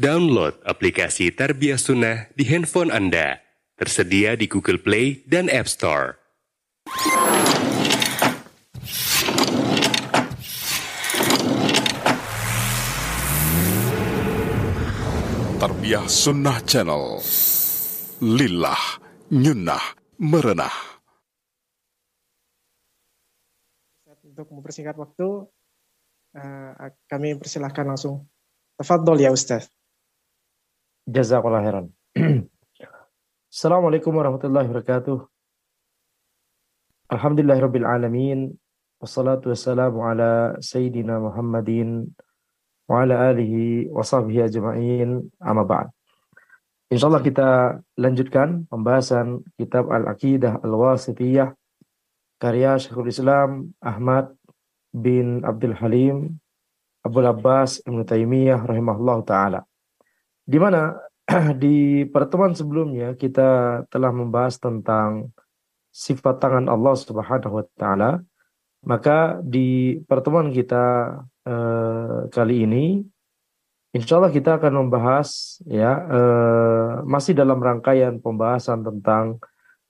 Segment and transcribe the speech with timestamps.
[0.00, 3.36] Download aplikasi Tarbiyah Sunnah di handphone Anda.
[3.76, 6.16] Tersedia di Google Play dan App Store.
[15.60, 17.20] Tarbiyah Sunnah Channel.
[18.24, 18.80] Lillah,
[19.28, 19.84] nyunnah,
[20.16, 20.76] merenah.
[24.24, 25.28] Untuk mempersingkat waktu,
[26.40, 28.24] uh, kami persilahkan langsung.
[28.80, 29.68] Tafadhol ya Ustaz.
[31.10, 31.86] Jazakallah khairan.
[33.50, 35.18] Assalamualaikum warahmatullahi wabarakatuh.
[37.10, 38.54] Alhamdulillahirabbil alamin.
[39.02, 42.14] Wassalatu wassalamu ala sayyidina Muhammadin
[42.86, 45.26] wa ala alihi wa sahbihi ajma'in.
[45.42, 45.90] Amma ba'd.
[46.94, 51.50] Insyaallah kita lanjutkan pembahasan kitab Al-Aqidah Al-Wasitiyah
[52.38, 54.30] karya Syekhul Islam Ahmad
[54.94, 56.38] bin Abdul Halim
[57.02, 59.69] Abu Abbas Ibnu Taimiyah rahimahullah taala.
[60.50, 60.98] Di mana
[61.62, 65.30] di pertemuan sebelumnya kita telah membahas tentang
[65.94, 68.10] sifat tangan Allah Subhanahu wa taala.
[68.80, 73.04] Maka di pertemuan kita eh, kali ini
[73.92, 79.38] insya Allah kita akan membahas ya eh, masih dalam rangkaian pembahasan tentang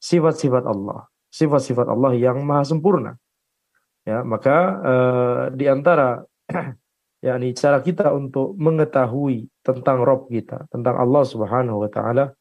[0.02, 3.14] sifat-sifat Allah, sifat-sifat Allah yang maha sempurna.
[4.04, 6.26] Ya, maka eh, di antara
[7.20, 12.32] yakni cara kita untuk mengetahui tentang Rob kita, tentang Allah Subhanahu wa taala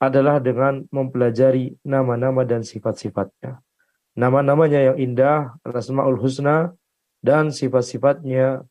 [0.00, 3.60] adalah dengan mempelajari nama-nama dan sifat-sifatnya.
[4.16, 6.72] Nama-namanya yang indah, Asmaul Husna
[7.20, 8.64] dan sifat-sifatnya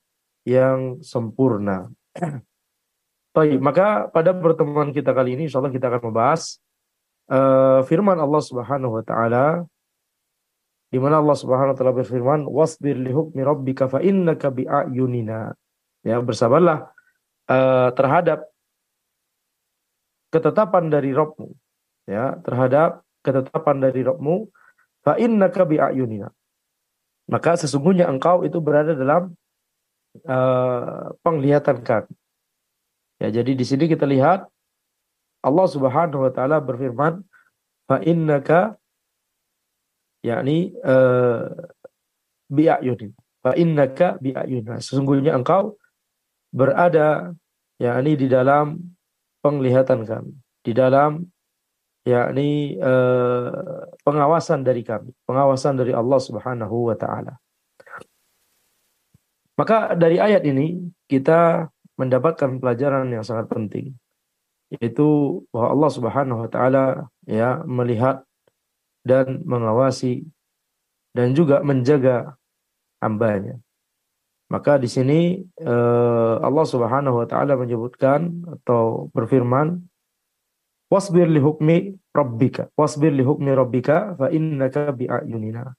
[0.48, 1.94] yang sempurna.
[3.36, 6.58] Baik, maka pada pertemuan kita kali ini insyaallah kita akan membahas
[7.30, 9.70] uh, firman Allah Subhanahu wa taala
[10.90, 15.54] di mana Allah Subhanahu wa taala berfirman wasbir li hukmi rabbika fa innaka bi ayunina.
[16.02, 16.90] Ya bersabarlah
[17.46, 18.50] uh, terhadap
[20.34, 21.54] ketetapan dari Rabbmu.
[22.10, 24.50] Ya terhadap ketetapan dari Rabbmu
[25.06, 26.34] fa innaka bi ayunina.
[27.30, 29.38] Maka sesungguhnya engkau itu berada dalam
[30.26, 32.18] uh, penglihatan kami.
[33.22, 34.50] Ya jadi di sini kita lihat
[35.46, 37.22] Allah Subhanahu wa taala berfirman
[37.86, 38.79] fa innaka
[40.26, 41.48] yakni uh,
[42.52, 43.12] bi'ayunin.
[43.40, 44.84] Fa innaka bi'ayunina.
[44.84, 45.80] Sesungguhnya engkau
[46.52, 47.32] berada
[47.80, 48.80] yakni di dalam
[49.40, 50.34] penglihatan kami,
[50.66, 51.24] di dalam
[52.04, 57.40] yakni uh, pengawasan dari kami, pengawasan dari Allah Subhanahu wa taala.
[59.60, 61.68] Maka dari ayat ini kita
[62.00, 63.92] mendapatkan pelajaran yang sangat penting
[64.70, 66.86] yaitu bahwa Allah Subhanahu wa taala
[67.26, 68.22] ya melihat
[69.10, 70.30] dan mengawasi
[71.18, 72.38] dan juga menjaga
[73.02, 73.58] hambanya.
[74.50, 79.82] Maka di sini eh, Allah Subhanahu wa taala menyebutkan atau berfirman
[80.90, 85.70] wasbir li hukmi rabbika wasbir li hukmi rabbika fa innaka bi ayunina.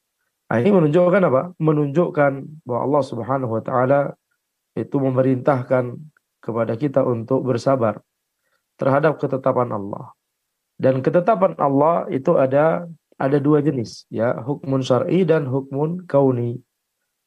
[0.50, 1.42] Nah, ini menunjukkan apa?
[1.62, 2.32] Menunjukkan
[2.66, 4.00] bahwa Allah Subhanahu wa taala
[4.74, 5.98] itu memerintahkan
[6.42, 8.02] kepada kita untuk bersabar
[8.78, 10.14] terhadap ketetapan Allah.
[10.80, 12.88] Dan ketetapan Allah itu ada
[13.20, 16.56] ada dua jenis ya hukmun syar'i dan hukmun kauni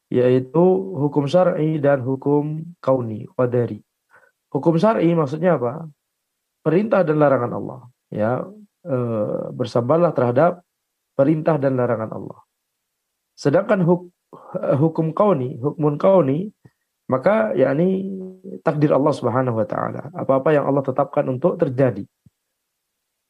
[0.10, 0.66] yaitu
[0.98, 3.82] hukum syar'i dan hukum kauni qadari.
[4.50, 5.90] Hukum syar'i maksudnya apa?
[6.66, 8.42] Perintah dan larangan Allah ya
[8.86, 8.98] e,
[9.54, 10.62] bersabarlah terhadap
[11.18, 12.40] perintah dan larangan Allah.
[13.34, 14.14] Sedangkan huk,
[14.82, 16.54] hukum kauni hukmun kauni
[17.10, 18.10] maka yakni
[18.66, 20.14] takdir Allah Subhanahu wa taala.
[20.14, 22.06] Apa-apa yang Allah tetapkan untuk terjadi.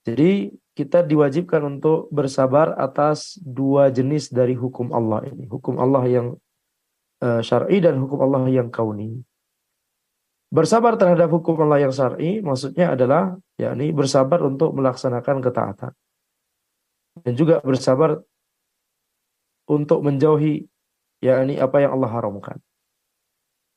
[0.03, 5.45] Jadi kita diwajibkan untuk bersabar atas dua jenis dari hukum Allah ini.
[5.45, 6.27] Hukum Allah yang
[7.21, 9.21] uh, syar'i dan hukum Allah yang kauni.
[10.53, 15.93] Bersabar terhadap hukum Allah yang syar'i maksudnya adalah yakni bersabar untuk melaksanakan ketaatan.
[17.21, 18.17] Dan juga bersabar
[19.69, 20.65] untuk menjauhi
[21.21, 22.57] yakni apa yang Allah haramkan.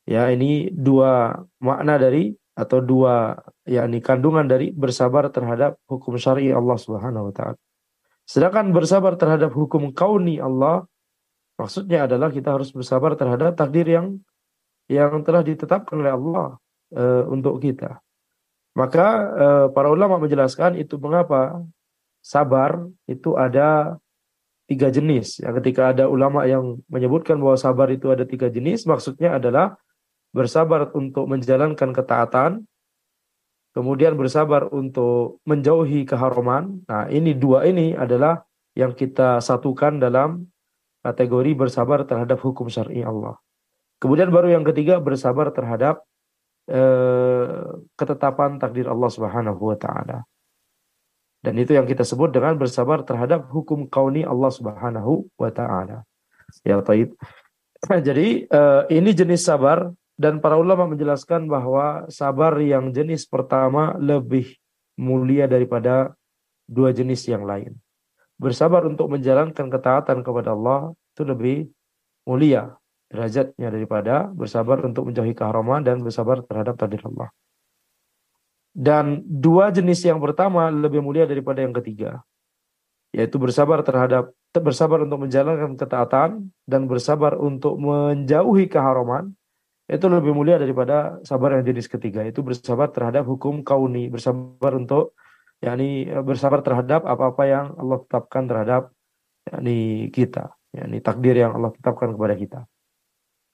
[0.07, 3.37] Ya, ini dua makna dari atau dua
[3.67, 7.59] yakni kandungan dari bersabar terhadap hukum syar'i Allah Subhanahu wa taala.
[8.27, 10.83] Sedangkan bersabar terhadap hukum kauni Allah
[11.59, 14.19] maksudnya adalah kita harus bersabar terhadap takdir yang
[14.87, 16.47] yang telah ditetapkan oleh Allah
[16.95, 17.99] e, untuk kita.
[18.77, 21.59] Maka e, para ulama menjelaskan itu mengapa
[22.23, 23.99] sabar itu ada
[24.67, 25.43] tiga jenis.
[25.43, 29.79] Yang ketika ada ulama yang menyebutkan bahwa sabar itu ada tiga jenis, maksudnya adalah
[30.35, 32.67] bersabar untuk menjalankan ketaatan,
[33.77, 36.81] kemudian bersabar untuk menjauhi keharaman.
[36.89, 38.41] Nah, ini dua ini adalah
[38.73, 40.49] yang kita satukan dalam
[41.05, 43.37] kategori bersabar terhadap hukum syar'i Allah.
[44.01, 46.01] Kemudian baru yang ketiga bersabar terhadap
[46.65, 50.25] eh, ketetapan takdir Allah Subhanahu wa taala.
[51.45, 56.01] Dan itu yang kita sebut dengan bersabar terhadap hukum kauni Allah Subhanahu wa taala.
[56.65, 57.13] Ya, taib.
[58.09, 64.57] Jadi eh, ini jenis sabar dan para ulama menjelaskan bahwa sabar yang jenis pertama lebih
[64.97, 66.17] mulia daripada
[66.65, 67.77] dua jenis yang lain.
[68.41, 71.57] Bersabar untuk menjalankan ketaatan kepada Allah itu lebih
[72.25, 72.73] mulia
[73.13, 77.29] derajatnya daripada bersabar untuk menjauhi keharaman dan bersabar terhadap takdir Allah.
[78.77, 82.21] Dan dua jenis yang pertama lebih mulia daripada yang ketiga,
[83.09, 89.33] yaitu bersabar terhadap bersabar untuk menjalankan ketaatan dan bersabar untuk menjauhi keharaman
[89.87, 95.15] itu lebih mulia daripada sabar yang jenis ketiga itu bersabar terhadap hukum kauni bersabar untuk
[95.63, 98.91] yakni bersabar terhadap apa-apa yang Allah tetapkan terhadap
[99.47, 102.59] yakni kita yakni takdir yang Allah tetapkan kepada kita.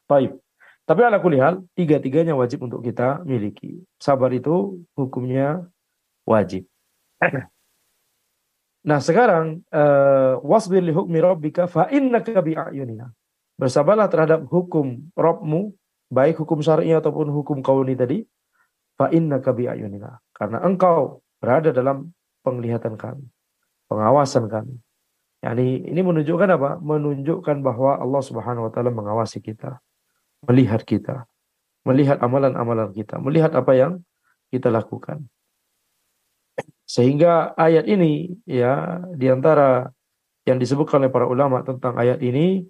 [0.10, 0.36] Baik.
[0.84, 3.80] Tapi ala kulihal, tiga-tiganya wajib untuk kita miliki.
[3.96, 5.68] Sabar itu hukumnya
[6.28, 6.68] wajib.
[8.84, 12.44] Nah sekarang uh, wasbir li hukmi rabbika fa innaka.
[13.56, 15.72] Bersabarlah terhadap hukum Rabbmu
[16.14, 18.22] baik hukum syar'i ataupun hukum kauni tadi,
[18.94, 20.22] fa innaka bi ayunina.
[20.30, 22.14] Karena engkau berada dalam
[22.46, 23.26] penglihatan kami,
[23.90, 24.78] pengawasan kami.
[25.44, 26.80] Yani ini menunjukkan apa?
[26.80, 29.82] Menunjukkan bahwa Allah Subhanahu wa taala mengawasi kita,
[30.48, 31.28] melihat kita,
[31.84, 33.94] melihat amalan-amalan kita, melihat apa yang
[34.54, 35.28] kita lakukan.
[36.88, 39.90] Sehingga ayat ini ya di antara
[40.48, 42.68] yang disebutkan oleh para ulama tentang ayat ini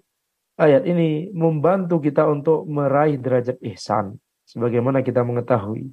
[0.54, 4.18] ayat ini membantu kita untuk meraih derajat ihsan.
[4.44, 5.90] Sebagaimana kita mengetahui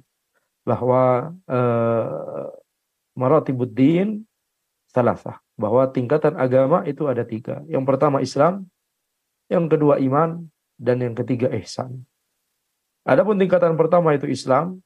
[0.62, 2.48] bahwa uh,
[3.16, 4.22] maratibuddin
[4.92, 5.40] salasah.
[5.56, 7.60] Bahwa tingkatan agama itu ada tiga.
[7.68, 8.66] Yang pertama Islam,
[9.48, 10.48] yang kedua iman,
[10.80, 12.02] dan yang ketiga ihsan.
[13.06, 14.80] Adapun tingkatan pertama itu Islam,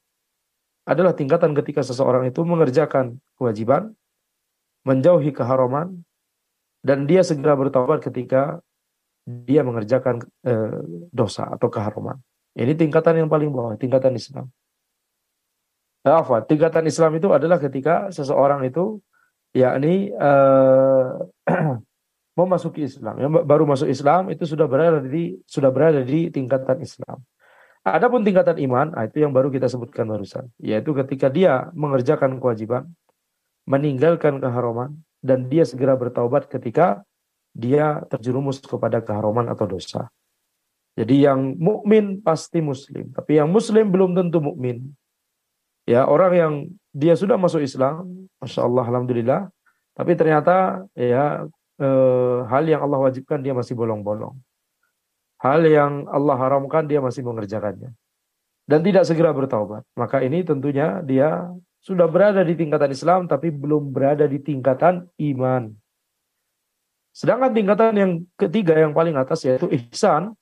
[0.87, 3.91] adalah tingkatan ketika seseorang itu mengerjakan kewajiban,
[4.87, 6.07] menjauhi keharaman,
[6.79, 8.63] dan dia segera bertobat ketika
[9.27, 10.53] dia mengerjakan e,
[11.11, 12.15] dosa atau keharuman.
[12.55, 14.47] Ini tingkatan yang paling bawah, tingkatan Islam.
[16.07, 16.47] Eh, apa?
[16.47, 19.03] Tingkatan Islam itu adalah ketika seseorang itu
[19.51, 20.31] yakni e,
[22.39, 23.19] memasuki Islam.
[23.19, 27.19] Yang baru masuk Islam itu sudah berada di sudah berada di tingkatan Islam.
[27.83, 32.91] Adapun tingkatan iman, nah itu yang baru kita sebutkan barusan, yaitu ketika dia mengerjakan kewajiban,
[33.63, 37.07] meninggalkan keharuman, dan dia segera bertaubat ketika
[37.57, 40.13] dia terjerumus kepada keharuman atau dosa.
[40.93, 44.93] Jadi yang mukmin pasti muslim, tapi yang muslim belum tentu mukmin.
[45.89, 46.53] Ya, orang yang
[46.93, 49.41] dia sudah masuk Islam, masya Allah, alhamdulillah,
[49.97, 51.45] tapi ternyata ya
[51.81, 54.37] eh, hal yang Allah wajibkan dia masih bolong-bolong.
[55.37, 57.93] Hal yang Allah haramkan dia masih mengerjakannya.
[58.67, 59.85] Dan tidak segera bertaubat.
[59.93, 61.45] Maka ini tentunya dia
[61.79, 65.71] sudah berada di tingkatan Islam tapi belum berada di tingkatan iman.
[67.17, 70.37] Sedangkan tingkatan yang ketiga yang paling atas yaitu ihsan.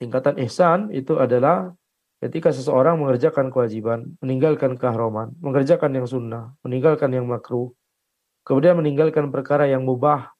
[0.00, 1.76] Tingkatan ihsan itu adalah
[2.24, 7.76] ketika seseorang mengerjakan kewajiban, meninggalkan keharaman, mengerjakan yang sunnah, meninggalkan yang makruh,
[8.48, 10.32] kemudian meninggalkan perkara yang mubah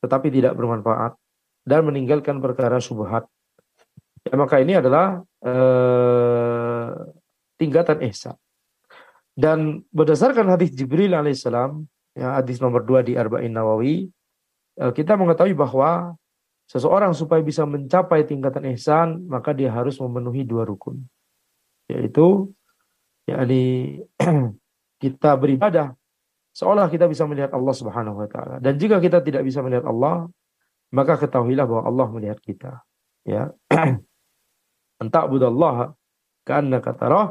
[0.00, 1.12] tetapi tidak bermanfaat
[1.68, 3.28] dan meninggalkan perkara syubhat.
[4.24, 6.88] Ya, maka ini adalah eh,
[7.60, 8.36] tingkatan ihsan.
[9.36, 11.84] Dan berdasarkan hadis Jibril alaihissalam,
[12.16, 14.08] ya, hadis nomor dua di Arba'in Nawawi,
[14.88, 16.16] kita mengetahui bahwa
[16.64, 21.04] seseorang supaya bisa mencapai tingkatan ihsan maka dia harus memenuhi dua rukun.
[21.92, 22.48] Yaitu
[23.28, 24.00] yakni
[25.02, 25.92] kita beribadah
[26.56, 28.56] seolah kita bisa melihat Allah Subhanahu wa taala.
[28.64, 30.32] Dan jika kita tidak bisa melihat Allah
[30.90, 32.80] maka ketahuilah bahwa Allah melihat kita
[33.28, 33.52] ya.
[35.02, 35.92] Entah budallah
[36.44, 37.26] ka'annaka tarah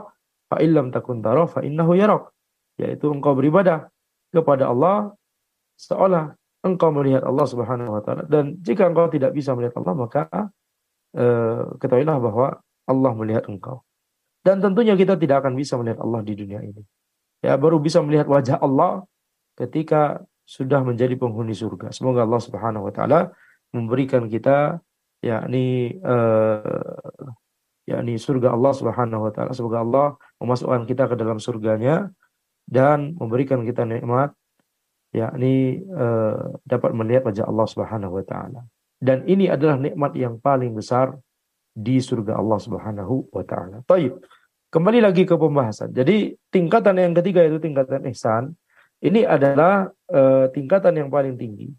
[0.50, 2.34] fa illam takun tarah fa innahu yarak
[2.82, 3.92] yaitu engkau beribadah
[4.32, 5.14] kepada Allah
[5.76, 10.24] seolah engkau melihat Allah Subhanahu wa taala dan jika engkau tidak bisa melihat Allah maka
[11.16, 12.48] eh, ketahuilah bahwa
[12.90, 13.86] Allah melihat engkau.
[14.42, 16.82] Dan tentunya kita tidak akan bisa melihat Allah di dunia ini.
[17.44, 19.06] Ya, baru bisa melihat wajah Allah
[19.60, 21.94] ketika sudah menjadi penghuni surga.
[21.94, 23.30] Semoga Allah Subhanahu wa taala
[23.70, 24.82] memberikan kita
[25.22, 27.06] yakni eh,
[27.86, 29.52] yakni surga Allah Subhanahu wa taala.
[29.54, 30.08] Semoga Allah
[30.42, 32.10] memasukkan kita ke dalam surganya
[32.66, 34.34] dan memberikan kita nikmat
[35.10, 38.62] yakni uh, dapat melihat wajah Allah Subhanahu wa taala.
[39.00, 41.16] Dan ini adalah nikmat yang paling besar
[41.72, 43.82] di surga Allah Subhanahu wa taala.
[43.88, 44.20] Baik.
[44.70, 45.90] Kembali lagi ke pembahasan.
[45.90, 48.54] Jadi tingkatan yang ketiga itu tingkatan ihsan.
[49.02, 51.74] Ini adalah uh, tingkatan yang paling tinggi.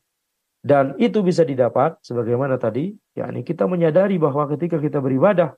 [0.60, 5.56] Dan itu bisa didapat sebagaimana tadi, yakni kita menyadari bahwa ketika kita beribadah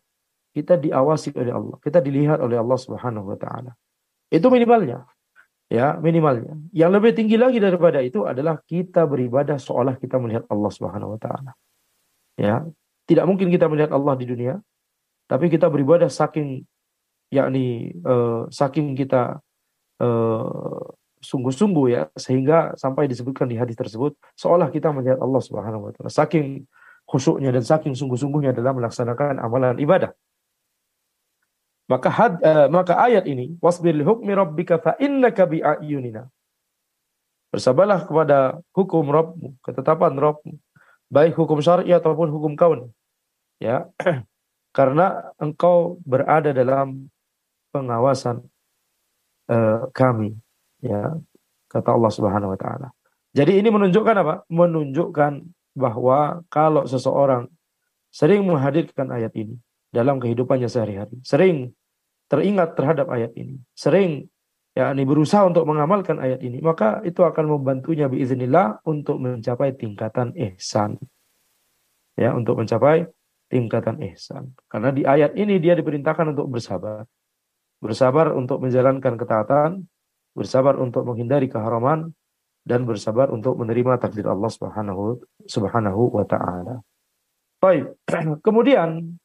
[0.53, 3.73] kita diawasi oleh Allah, kita dilihat oleh Allah Subhanahu wa taala.
[4.29, 5.09] Itu minimalnya.
[5.73, 6.53] Ya, minimalnya.
[6.77, 11.19] Yang lebih tinggi lagi daripada itu adalah kita beribadah seolah kita melihat Allah Subhanahu wa
[11.19, 11.57] taala.
[12.37, 12.69] Ya,
[13.09, 14.61] tidak mungkin kita melihat Allah di dunia,
[15.33, 16.69] tapi kita beribadah saking
[17.33, 19.41] yakni uh, saking kita
[20.05, 20.85] uh,
[21.25, 26.13] sungguh-sungguh ya sehingga sampai disebutkan di hadis tersebut seolah kita melihat Allah Subhanahu wa taala
[26.13, 26.69] saking
[27.09, 30.13] khusyuknya dan saking sungguh-sungguhnya dalam melaksanakan amalan ibadah
[31.93, 36.33] maka had, uh, maka ayat ini wasbir li hukmi rabbika fa innaka bi ayunina
[37.53, 38.39] bersabarlah kepada
[38.73, 40.57] hukum Rabbmu ketetapan Rabbmu
[41.13, 42.81] baik hukum syar'i ataupun hukum kaun
[43.61, 43.93] ya
[44.77, 47.13] karena engkau berada dalam
[47.77, 48.41] pengawasan
[49.53, 50.33] uh, kami
[50.81, 51.21] ya
[51.73, 52.89] kata Allah Subhanahu wa taala.
[53.33, 54.35] Jadi ini menunjukkan apa?
[54.53, 55.33] Menunjukkan
[55.73, 57.49] bahwa kalau seseorang
[58.13, 59.57] sering menghadirkan ayat ini
[59.89, 61.73] dalam kehidupannya sehari-hari, sering
[62.33, 64.25] teringat terhadap ayat ini, sering
[64.73, 70.33] ya ini berusaha untuk mengamalkan ayat ini, maka itu akan membantunya biiznillah untuk mencapai tingkatan
[70.33, 70.97] ihsan.
[72.17, 73.09] Ya, untuk mencapai
[73.53, 74.57] tingkatan ihsan.
[74.73, 77.05] Karena di ayat ini dia diperintahkan untuk bersabar.
[77.85, 79.85] Bersabar untuk menjalankan ketaatan,
[80.33, 82.17] bersabar untuk menghindari keharaman
[82.65, 86.81] dan bersabar untuk menerima takdir Allah Subhanahu Subhanahu wa taala.
[87.61, 87.93] Baik.
[88.47, 89.21] Kemudian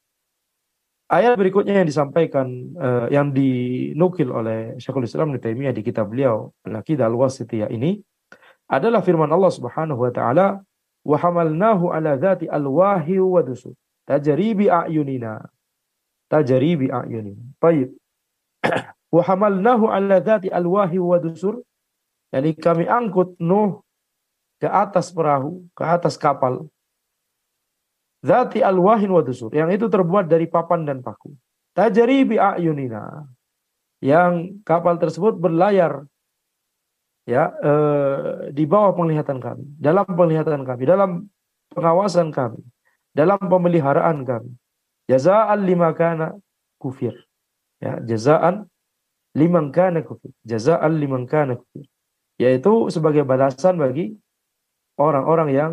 [1.07, 6.51] ayat berikutnya yang disampaikan uh, yang dinukil oleh Syekhul Islam Ibnu Taimiyah di kitab beliau
[6.67, 7.99] Al-Aqidah Al-Wasithiyah ini
[8.67, 10.47] adalah firman Allah Subhanahu wa taala
[11.07, 13.71] wa hamalnahu ala dzati alwahi wa dusur
[14.03, 15.47] tajri bi ayunina
[16.27, 17.39] tajri bi ayunina.
[17.63, 17.95] Baik.
[19.15, 21.63] wa hamalnahu ala dhati alwahi wa dusur
[22.35, 23.79] yani kami angkut Nuh
[24.59, 26.67] ke atas perahu ke atas kapal
[28.21, 29.53] Zati alwahin wa dusur.
[29.53, 31.33] Yang itu terbuat dari papan dan paku.
[31.77, 33.25] Tajari bi ayunina.
[34.01, 36.05] Yang kapal tersebut berlayar
[37.27, 41.11] ya eh, di bawah penglihatan kami dalam penglihatan kami dalam
[41.75, 42.61] pengawasan kami
[43.17, 44.53] dalam pemeliharaan kami.
[45.09, 46.37] Jazaan lima kana
[46.77, 47.17] kufir.
[47.81, 48.69] Ya jazaan
[49.37, 50.33] liman kana kufir.
[50.45, 51.85] Jaza'an liman kana kufir.
[52.41, 54.17] Yaitu sebagai balasan bagi
[54.97, 55.71] orang-orang yang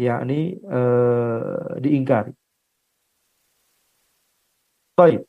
[0.00, 2.32] yakni uh, diingkari.
[4.96, 5.24] Baik.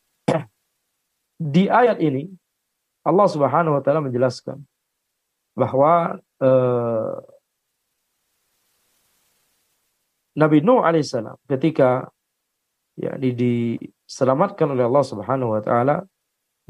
[1.42, 2.30] Di ayat ini
[3.02, 4.62] Allah Subhanahu wa taala menjelaskan
[5.58, 7.18] bahwa uh,
[10.38, 12.08] Nabi Nuh alaihissalam ketika
[12.96, 16.06] ya diselamatkan oleh Allah Subhanahu wa taala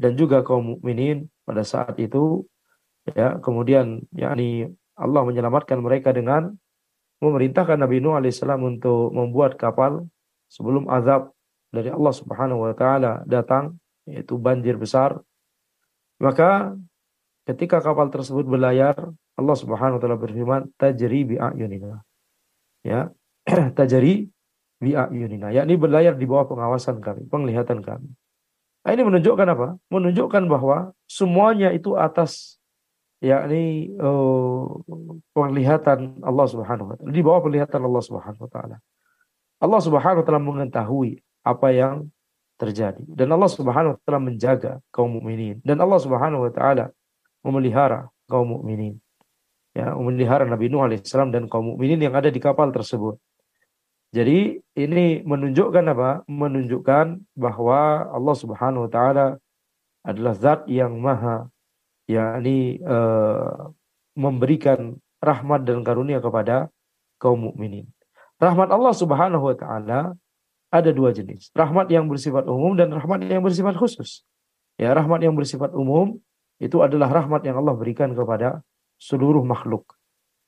[0.00, 2.48] dan juga kaum mukminin pada saat itu
[3.12, 6.56] ya kemudian yakni Allah menyelamatkan mereka dengan
[7.22, 10.10] memerintahkan Nabi Nuh alaihissalam untuk membuat kapal
[10.50, 11.30] sebelum azab
[11.70, 13.78] dari Allah Subhanahu wa taala datang
[14.10, 15.22] yaitu banjir besar.
[16.18, 16.74] Maka
[17.46, 18.98] ketika kapal tersebut berlayar
[19.38, 22.02] Allah Subhanahu wa taala berfirman tajri bi ayunina.
[22.82, 23.14] Ya
[23.78, 24.28] tajri
[24.82, 25.54] bi ayunina.
[25.54, 28.10] Yakni berlayar di bawah pengawasan kami penglihatan kami.
[28.82, 29.78] Nah, ini menunjukkan apa?
[29.94, 32.58] Menunjukkan bahwa semuanya itu atas
[33.22, 34.66] yakni uh,
[35.30, 38.76] penglihatan Allah Subhanahu wa taala, di bawah penglihatan Allah Subhanahu wa taala.
[39.62, 42.10] Allah Subhanahu wa taala mengetahui apa yang
[42.58, 46.90] terjadi dan Allah Subhanahu wa taala menjaga kaum mukminin dan Allah Subhanahu wa taala
[47.46, 48.98] memelihara kaum mukminin.
[49.72, 53.16] Ya, memelihara Nabi Nuh alaihissalam dan kaum mukminin yang ada di kapal tersebut.
[54.12, 56.26] Jadi ini menunjukkan apa?
[56.28, 59.26] Menunjukkan bahwa Allah Subhanahu wa taala
[60.02, 61.48] adalah zat yang maha
[62.12, 63.72] yakni uh,
[64.12, 66.68] memberikan rahmat dan karunia kepada
[67.16, 67.88] kaum mukminin.
[68.42, 70.00] Rahmat Allah Subhanahu wa taala
[70.72, 71.52] ada dua jenis.
[71.54, 74.26] Rahmat yang bersifat umum dan rahmat yang bersifat khusus.
[74.80, 76.18] Ya, rahmat yang bersifat umum
[76.58, 78.64] itu adalah rahmat yang Allah berikan kepada
[78.96, 79.94] seluruh makhluk.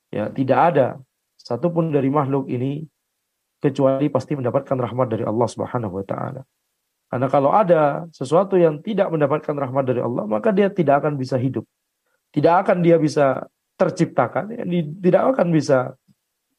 [0.09, 0.87] Ya, tidak ada
[1.39, 2.83] satupun dari makhluk ini
[3.61, 6.41] kecuali pasti mendapatkan rahmat dari Allah Subhanahu wa taala.
[7.05, 11.37] Karena kalau ada sesuatu yang tidak mendapatkan rahmat dari Allah, maka dia tidak akan bisa
[11.37, 11.63] hidup.
[12.33, 13.45] Tidak akan dia bisa
[13.79, 14.63] terciptakan, ya,
[14.99, 15.95] tidak akan bisa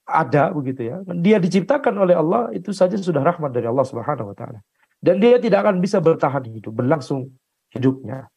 [0.07, 1.03] ada begitu ya.
[1.19, 4.63] Dia diciptakan oleh Allah itu saja sudah rahmat dari Allah Subhanahu wa taala.
[5.03, 7.29] Dan dia tidak akan bisa bertahan hidup, berlangsung
[7.75, 8.31] hidupnya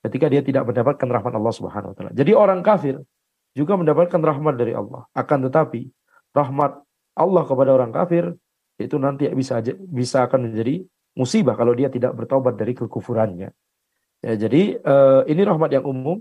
[0.00, 2.12] ketika dia tidak mendapatkan rahmat Allah Subhanahu wa taala.
[2.16, 2.98] Jadi orang kafir
[3.52, 5.04] juga mendapatkan rahmat dari Allah.
[5.12, 5.86] Akan tetapi
[6.32, 6.80] rahmat
[7.14, 8.32] Allah kepada orang kafir
[8.80, 9.60] itu nanti bisa
[9.92, 13.50] bisa akan menjadi musibah kalau dia tidak bertobat dari kekufurannya.
[14.20, 16.20] Ya, jadi uh, ini rahmat yang umum,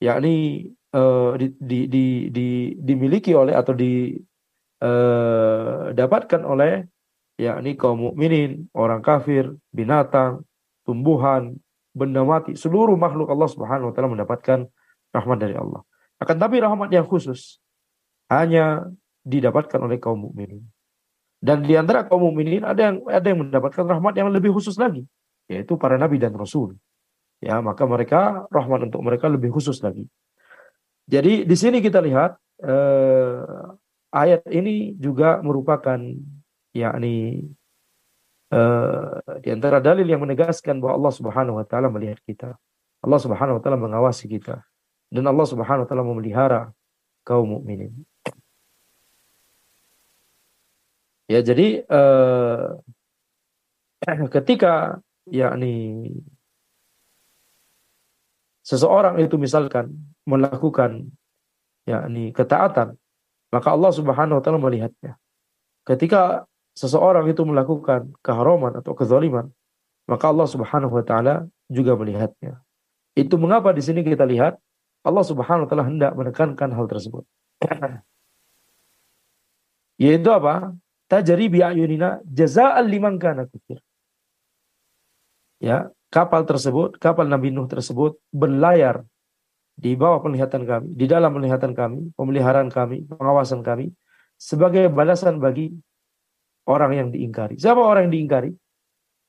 [0.00, 0.66] yakni
[0.96, 6.88] uh, di, di, di, di, dimiliki oleh atau didapatkan eh, uh, oleh
[7.36, 10.40] yakni kaum mukminin, orang kafir, binatang,
[10.88, 11.60] tumbuhan,
[11.92, 14.64] benda mati, seluruh makhluk Allah Subhanahu wa taala mendapatkan
[15.12, 15.84] rahmat dari Allah.
[16.16, 17.60] Akan tapi rahmat yang khusus
[18.32, 18.88] hanya
[19.24, 20.64] didapatkan oleh kaum mukminin.
[21.36, 25.04] Dan di antara kaum mukminin ada yang ada yang mendapatkan rahmat yang lebih khusus lagi,
[25.46, 26.74] yaitu para nabi dan rasul.
[27.44, 30.08] Ya, maka mereka rahmat untuk mereka lebih khusus lagi.
[31.06, 33.44] Jadi di sini kita lihat eh,
[34.10, 36.00] ayat ini juga merupakan
[36.72, 37.44] yakni
[38.52, 42.54] uh, di antara dalil yang menegaskan bahwa Allah Subhanahu wa taala melihat kita.
[43.04, 44.60] Allah Subhanahu wa taala mengawasi kita
[45.10, 46.60] dan Allah Subhanahu wa taala memelihara
[47.24, 47.92] kaum mukminin.
[51.26, 52.78] Ya, jadi uh,
[54.34, 56.06] ketika yakni
[58.62, 59.90] seseorang itu misalkan
[60.22, 61.10] melakukan
[61.86, 62.94] yakni ketaatan,
[63.50, 65.18] maka Allah Subhanahu wa taala melihatnya.
[65.86, 69.50] Ketika seseorang itu melakukan keharaman atau kezaliman,
[70.06, 72.62] maka Allah Subhanahu wa taala juga melihatnya.
[73.18, 74.58] Itu mengapa di sini kita lihat
[75.02, 77.26] Allah Subhanahu wa taala hendak menekankan hal tersebut.
[80.02, 80.74] Yaitu apa?
[81.06, 83.78] Tajri bi ayunina jazaa'an liman kana kufir.
[85.62, 89.06] Ya, kapal tersebut, kapal Nabi Nuh tersebut berlayar
[89.76, 93.92] di bawah penglihatan kami, di dalam penglihatan kami, pemeliharaan kami, pengawasan kami
[94.36, 95.72] sebagai balasan bagi
[96.68, 97.56] orang yang diingkari.
[97.56, 98.50] Siapa orang yang diingkari?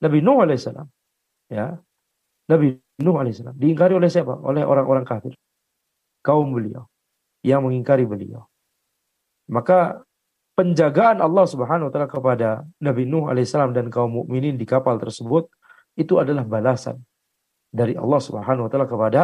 [0.04, 0.88] Nabi Nuh alaihissalam.
[1.52, 1.78] Ya.
[2.50, 3.56] Nabi Nuh alaihissalam.
[3.56, 4.34] Diingkari oleh siapa?
[4.40, 5.38] Oleh orang-orang kafir.
[6.26, 6.90] Kaum beliau.
[7.46, 8.50] Yang mengingkari beliau.
[9.48, 10.04] Maka
[10.58, 15.54] penjagaan Allah Subhanahu wa taala kepada Nabi Nuh alaihissalam dan kaum mukminin di kapal tersebut
[15.94, 16.98] itu adalah balasan
[17.70, 19.22] dari Allah Subhanahu wa taala kepada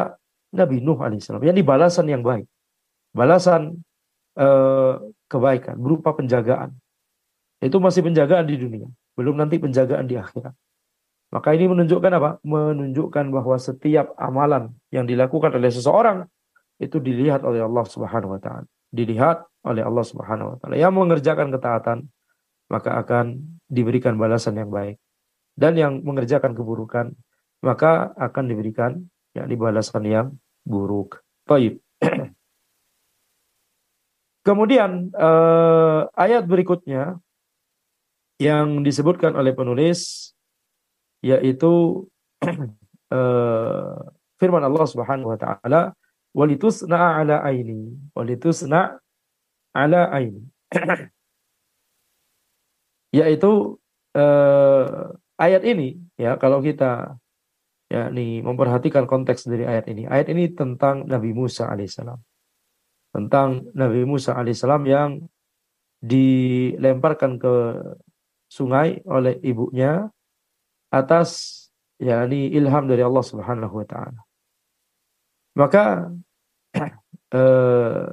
[0.54, 1.42] Nabi Nuh alaihissalam.
[1.42, 2.46] Yang balasan yang baik.
[3.18, 3.82] Balasan
[4.38, 4.94] eh,
[5.26, 6.78] kebaikan berupa penjagaan
[7.64, 10.52] itu masih penjagaan di dunia, belum nanti penjagaan di akhirat.
[11.34, 12.30] Maka ini menunjukkan apa?
[12.46, 16.30] Menunjukkan bahwa setiap amalan yang dilakukan oleh seseorang
[16.78, 18.70] itu dilihat oleh Allah Subhanahu wa taala.
[18.94, 20.78] Dilihat oleh Allah Subhanahu wa taala.
[20.78, 21.98] Yang mengerjakan ketaatan
[22.70, 25.02] maka akan diberikan balasan yang baik.
[25.58, 27.18] Dan yang mengerjakan keburukan
[27.66, 28.92] maka akan diberikan
[29.34, 30.28] yakni balasan yang
[30.62, 31.26] buruk.
[31.50, 31.82] Baik.
[34.48, 37.18] Kemudian eh, ayat berikutnya
[38.42, 40.32] yang disebutkan oleh penulis
[41.24, 42.04] yaitu
[43.14, 43.96] uh,
[44.40, 45.96] firman Allah Subhanahu wa taala
[46.34, 47.94] walitusna ala aini.
[48.18, 49.00] Walitusna
[49.74, 50.44] ala aini.
[53.18, 53.78] Yaitu
[54.18, 57.22] uh, ayat ini ya kalau kita
[57.94, 60.10] ya nih memperhatikan konteks dari ayat ini.
[60.10, 62.18] Ayat ini tentang Nabi Musa alaihissalam.
[63.14, 65.12] Tentang Nabi Musa alaihissalam yang
[66.02, 67.54] dilemparkan ke
[68.50, 70.10] sungai oleh ibunya
[70.90, 71.62] atas
[71.98, 74.22] yakni ilham dari Allah Subhanahu wa taala.
[75.54, 76.10] Maka
[77.34, 78.08] eh,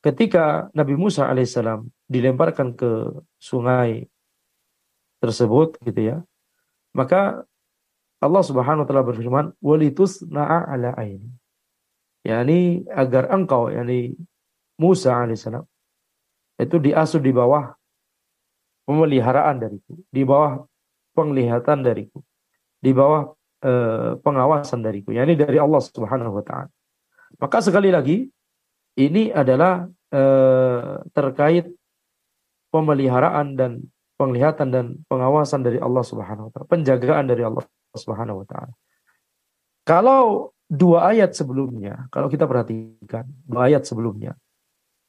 [0.00, 4.08] ketika Nabi Musa alaihissalam dilemparkan ke sungai
[5.20, 6.16] tersebut gitu ya.
[6.96, 7.44] Maka
[8.20, 11.40] Allah Subhanahu wa taala berfirman, "Walitus na'a ala aini."
[12.20, 14.12] yakni agar engkau yakni
[14.76, 15.64] Musa alaihissalam
[16.60, 17.72] itu diasuh di bawah
[18.84, 20.64] pemeliharaan dariku, di bawah
[21.16, 22.20] penglihatan dariku,
[22.80, 23.32] di bawah
[23.64, 25.16] eh, pengawasan dariku.
[25.16, 26.72] Yani dari Allah Subhanahu wa taala.
[27.38, 28.26] Maka sekali lagi
[28.98, 31.70] ini adalah eh, terkait
[32.74, 33.84] pemeliharaan dan
[34.18, 37.64] penglihatan dan pengawasan dari Allah Subhanahu wa taala, penjagaan dari Allah
[37.96, 38.74] Subhanahu wa taala.
[39.86, 44.36] Kalau dua ayat sebelumnya, kalau kita perhatikan dua ayat sebelumnya,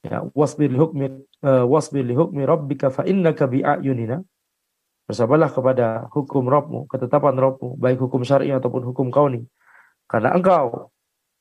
[0.02, 1.06] ya wasbir li hukmi
[1.46, 4.18] uh, wasbir li hukmi rabbika fa innaka bi ayunina
[5.06, 9.46] bersabarlah kepada hukum Rabbmu ketetapan Rabbmu baik hukum syar'i ataupun hukum kauni
[10.10, 10.90] karena engkau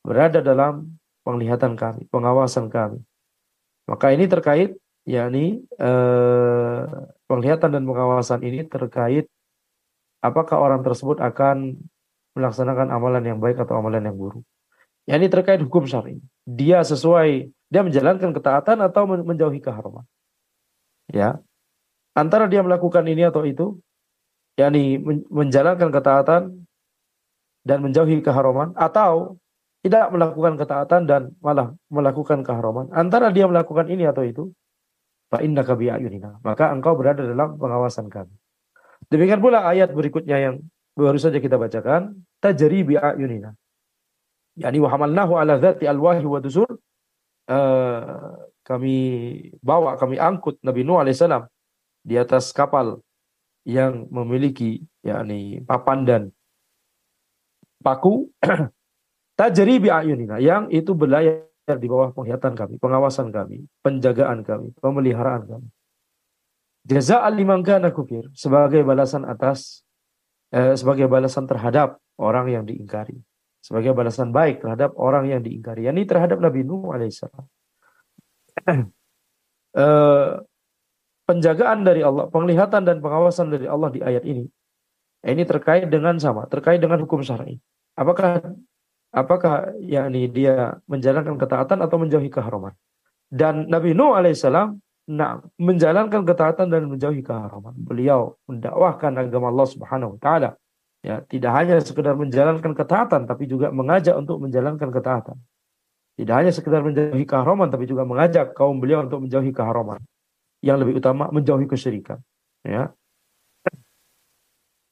[0.02, 3.02] berada dalam penglihatan kami pengawasan kami
[3.86, 6.82] maka ini terkait yakni eh,
[7.26, 9.26] penglihatan dan pengawasan ini terkait
[10.22, 11.82] apakah orang tersebut akan
[12.38, 14.46] melaksanakan amalan yang baik atau amalan yang buruk.
[15.10, 16.22] Ya ini terkait hukum syar'i.
[16.46, 20.06] Dia sesuai dia menjalankan ketaatan atau menjauhi keharaman.
[21.10, 21.42] Ya.
[22.12, 23.80] Antara dia melakukan ini atau itu,
[24.60, 25.00] yakni
[25.32, 26.42] menjalankan ketaatan
[27.64, 29.40] dan menjauhi keharaman atau
[29.82, 32.90] tidak melakukan ketaatan dan malah melakukan keharaman.
[32.94, 34.44] Antara dia melakukan ini atau itu.
[36.44, 38.36] Maka engkau berada dalam pengawasan kami.
[39.08, 40.56] Demikian pula ayat berikutnya yang
[40.92, 43.56] baru saja kita bacakan, tajri bi ayunina.
[44.60, 46.68] Yani wa hamalnahu ala dzati alwahi wa dusur
[47.52, 48.04] Eh,
[48.64, 48.96] kami
[49.60, 51.50] bawa, kami angkut Nabi Nuh alaihissalam
[52.06, 53.02] di atas kapal
[53.68, 56.22] yang memiliki yakni papan dan
[57.84, 58.30] paku
[59.42, 65.50] tajri bi ayunina yang itu berlayar di bawah penglihatan kami, pengawasan kami, penjagaan kami, pemeliharaan
[65.50, 65.68] kami.
[66.86, 69.82] Jaza liman kana kufir sebagai balasan atas
[70.54, 73.18] eh, sebagai balasan terhadap orang yang diingkari.
[73.62, 75.86] Sebagai balasan baik terhadap orang yang diingkari.
[75.86, 77.46] Yani terhadap Nabi Nuh alaihissalam.
[79.82, 80.32] eh,
[81.30, 84.46] penjagaan dari Allah, penglihatan dan pengawasan dari Allah di ayat ini.
[85.22, 87.62] Ini terkait dengan sama, terkait dengan hukum syar'i.
[87.94, 88.42] Apakah
[89.12, 92.74] apakah yakni dia menjalankan ketaatan atau menjauhi keharaman?
[93.32, 94.76] Dan Nabi Nuh alaihissalam
[95.12, 97.76] nah, menjalankan ketaatan dan menjauhi keharaman.
[97.76, 100.50] Beliau mendakwahkan agama Allah Subhanahu wa taala.
[101.02, 105.38] Ya, tidak hanya sekedar menjalankan ketaatan tapi juga mengajak untuk menjalankan ketaatan.
[106.20, 109.98] Tidak hanya sekedar menjauhi keharaman tapi juga mengajak kaum beliau untuk menjauhi keharaman.
[110.62, 112.22] Yang lebih utama menjauhi kesyirikan.
[112.62, 112.94] Ya.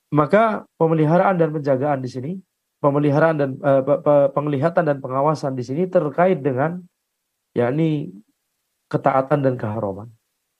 [0.09, 2.31] Maka pemeliharaan dan penjagaan di sini,
[2.79, 3.83] pemeliharaan dan uh,
[4.31, 6.79] penglihatan dan pengawasan di sini terkait dengan
[7.55, 8.11] yakni
[8.89, 10.09] ketaatan dan keharaman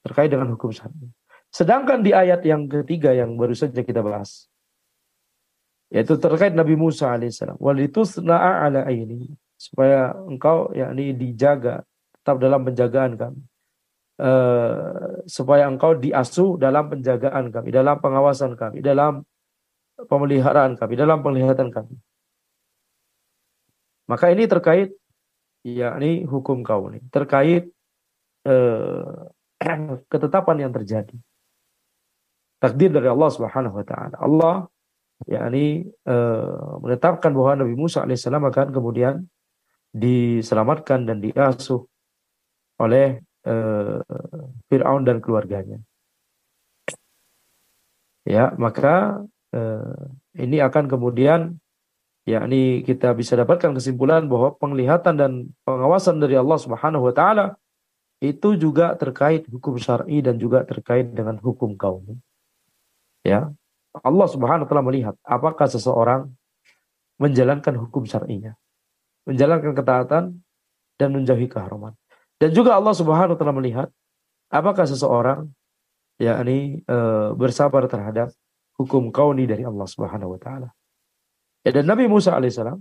[0.04, 1.12] terkait dengan hukum syar'i.
[1.50, 4.48] Sedangkan di ayat yang ketiga yang baru saja kita bahas
[5.90, 9.26] yaitu terkait Nabi Musa alaihissalam walitusna'a ala aini
[9.58, 11.82] supaya engkau yakni dijaga
[12.14, 13.42] tetap dalam penjagaan kami
[14.22, 19.26] uh, supaya engkau diasuh dalam penjagaan kami dalam pengawasan kami dalam
[19.98, 21.98] pemeliharaan kami dalam penglihatan kami
[24.10, 24.90] maka ini terkait
[25.62, 27.06] yakni hukum kau ini.
[27.14, 27.70] Terkait
[28.50, 29.30] uh,
[30.12, 31.14] ketetapan yang terjadi.
[32.60, 34.16] Takdir dari Allah Subhanahu wa taala.
[34.18, 34.56] Allah
[35.30, 39.30] yakni uh, menetapkan bahwa Nabi Musa alaihissalam akan kemudian
[39.94, 41.86] diselamatkan dan diasuh
[42.80, 44.02] oleh uh,
[44.68, 45.80] Fir'aun dan keluarganya.
[48.28, 50.02] Ya, maka uh,
[50.38, 51.58] ini akan kemudian
[52.30, 55.32] yakni kita bisa dapatkan kesimpulan bahwa penglihatan dan
[55.66, 57.58] pengawasan dari Allah Subhanahu wa taala
[58.22, 62.22] itu juga terkait hukum syar'i dan juga terkait dengan hukum kaum.
[63.26, 63.50] Ya,
[64.06, 66.30] Allah Subhanahu wa taala melihat apakah seseorang
[67.18, 68.54] menjalankan hukum syar'inya,
[69.26, 70.24] menjalankan ketaatan
[71.02, 71.98] dan menjauhi keharaman.
[72.38, 73.90] Dan juga Allah Subhanahu wa taala melihat
[74.54, 75.50] apakah seseorang
[76.22, 76.98] yakni e,
[77.34, 78.32] bersabar terhadap
[78.76, 80.70] hukum kauni dari Allah Subhanahu wa taala.
[81.68, 82.80] Ya, dan Nabi Musa alaihissalam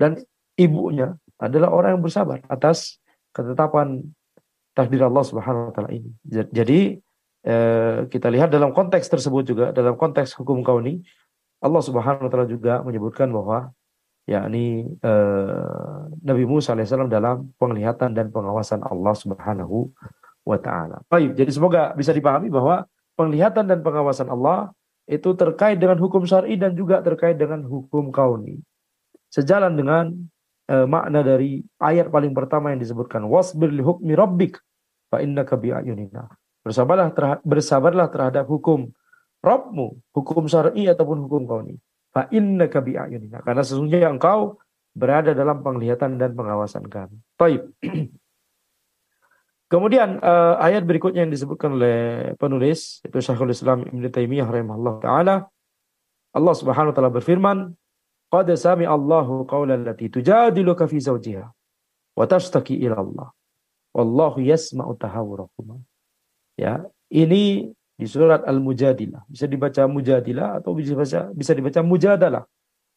[0.00, 0.20] dan
[0.56, 2.98] ibunya adalah orang yang bersabar atas
[3.36, 4.02] ketetapan
[4.72, 6.10] takdir Allah Subhanahu wa taala ini.
[6.28, 6.98] Jadi
[7.48, 11.00] Eh, kita lihat dalam konteks tersebut juga dalam konteks hukum kauni
[11.62, 13.70] Allah Subhanahu wa taala juga menyebutkan bahwa
[14.26, 19.88] yakni eh, Nabi Musa alaihissalam dalam penglihatan dan pengawasan Allah Subhanahu
[20.42, 21.00] wa taala.
[21.06, 24.74] Baik, jadi semoga bisa dipahami bahwa penglihatan dan pengawasan Allah
[25.08, 28.60] itu terkait dengan hukum syar'i dan juga terkait dengan hukum kauni.
[29.32, 30.12] Sejalan dengan
[30.68, 34.60] eh, makna dari ayat paling pertama yang disebutkan wasbir li hukmi rabbik
[35.08, 36.28] fa innaka bi ayunina.
[36.60, 38.92] Bersabarlah terhadap, bersabarlah terhadap hukum
[39.38, 41.78] Rabbmu, hukum syar'i ataupun hukum kauni.
[42.10, 43.40] Fa innaka bi ayunina.
[43.40, 44.58] Karena sesungguhnya engkau
[44.92, 47.16] berada dalam penglihatan dan pengawasan kami.
[47.38, 47.62] Baik.
[49.68, 55.36] Kemudian uh, ayat berikutnya yang disebutkan oleh penulis itu Syekhul Islam Ibn Taimiyah rahimahullah taala
[56.32, 57.58] Allah Subhanahu wa taala berfirman
[58.28, 61.44] Qad sami Allahu qawlan lati tujadiluka fi zawjiha
[62.16, 63.28] wa tashtaki ila Allah
[63.92, 65.80] wallahu yasma'u tahawurakuma
[66.58, 69.22] Ya, ini di surat Al-Mujadilah.
[69.30, 72.42] Bisa dibaca Mujadilah atau bisa dibaca bisa dibaca Mujadalah.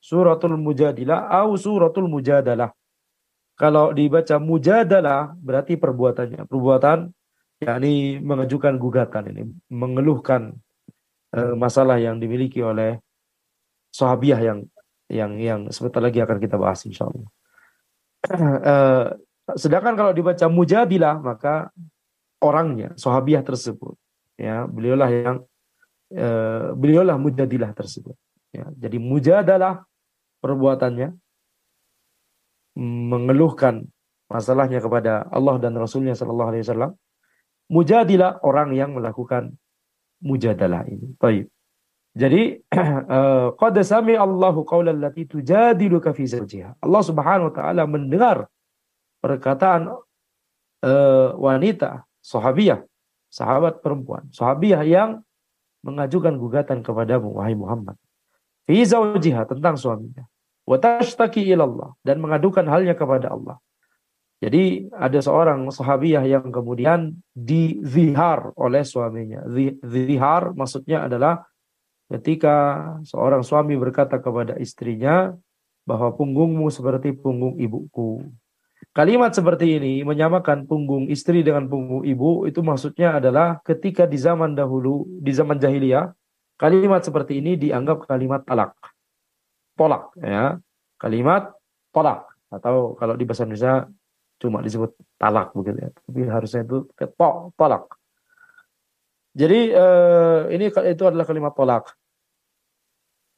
[0.02, 2.74] Suratul Mujadilah atau suratul Mujadalah.
[3.62, 7.14] Kalau dibaca Mujadalah berarti perbuatannya, perbuatan
[7.62, 10.58] yakni mengajukan gugatan ini, mengeluhkan
[11.38, 12.98] uh, masalah yang dimiliki oleh
[13.94, 14.60] sahabiah yang
[15.14, 17.30] yang yang sebentar lagi akan kita bahas insyaallah.
[18.34, 19.06] Uh,
[19.62, 21.70] sedangkan kalau dibaca Mujadilah maka
[22.42, 23.94] orangnya, sahabiah tersebut.
[24.42, 25.38] Ya, beliaulah yang
[26.18, 28.18] uh, beliaulah mujadilah tersebut.
[28.50, 29.86] Ya, jadi mujadalah
[30.42, 31.14] perbuatannya
[32.78, 33.88] mengeluhkan
[34.32, 36.92] masalahnya kepada Allah dan Rasulnya Shallallahu Alaihi Wasallam.
[37.72, 39.56] Mujadilah orang yang melakukan
[40.20, 41.16] mujadalah ini.
[41.16, 41.48] Baik.
[42.12, 42.60] Jadi
[43.16, 46.84] eh, qad sami Allahu qaulan lati tujadiluka fi zawjiha.
[46.84, 48.52] Allah Subhanahu wa taala mendengar
[49.22, 49.94] perkataan
[50.82, 52.82] uh, wanita sahabiah,
[53.30, 55.22] sahabat perempuan, sahabiah yang
[55.86, 57.96] mengajukan gugatan kepadamu wahai Muhammad.
[58.66, 60.26] Fi zawjiha tentang suaminya.
[60.72, 63.60] Wa tashtaki ilallah dan mengadukan halnya kepada Allah.
[64.40, 69.44] Jadi ada seorang sahabiah yang kemudian dizihar oleh suaminya.
[69.84, 71.44] Zihar maksudnya adalah
[72.08, 75.36] ketika seorang suami berkata kepada istrinya
[75.84, 78.24] bahwa punggungmu seperti punggung ibuku.
[78.96, 84.58] Kalimat seperti ini menyamakan punggung istri dengan punggung ibu itu maksudnya adalah ketika di zaman
[84.58, 86.12] dahulu, di zaman jahiliyah,
[86.58, 88.74] kalimat seperti ini dianggap kalimat talak.
[89.78, 90.58] Tolak ya.
[91.00, 91.54] Kalimat
[91.90, 93.88] tolak atau kalau di bahasa Indonesia
[94.42, 95.90] cuma disebut talak begitu ya.
[95.94, 97.86] Tapi harusnya itu to, tolak.
[99.32, 101.96] Jadi eh, ini itu adalah kalimat tolak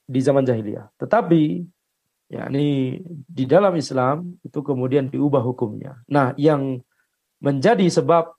[0.07, 0.89] di zaman jahiliyah.
[0.97, 1.43] Tetapi
[2.33, 6.01] ya ini di dalam Islam itu kemudian diubah hukumnya.
[6.09, 6.81] Nah, yang
[7.43, 8.33] menjadi sebab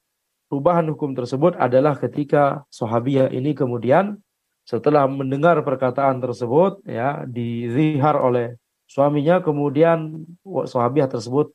[0.49, 4.19] perubahan hukum tersebut adalah ketika sahabiah ini kemudian
[4.65, 8.57] setelah mendengar perkataan tersebut ya dizihar oleh
[8.89, 10.25] suaminya kemudian
[10.65, 11.53] sahabiah tersebut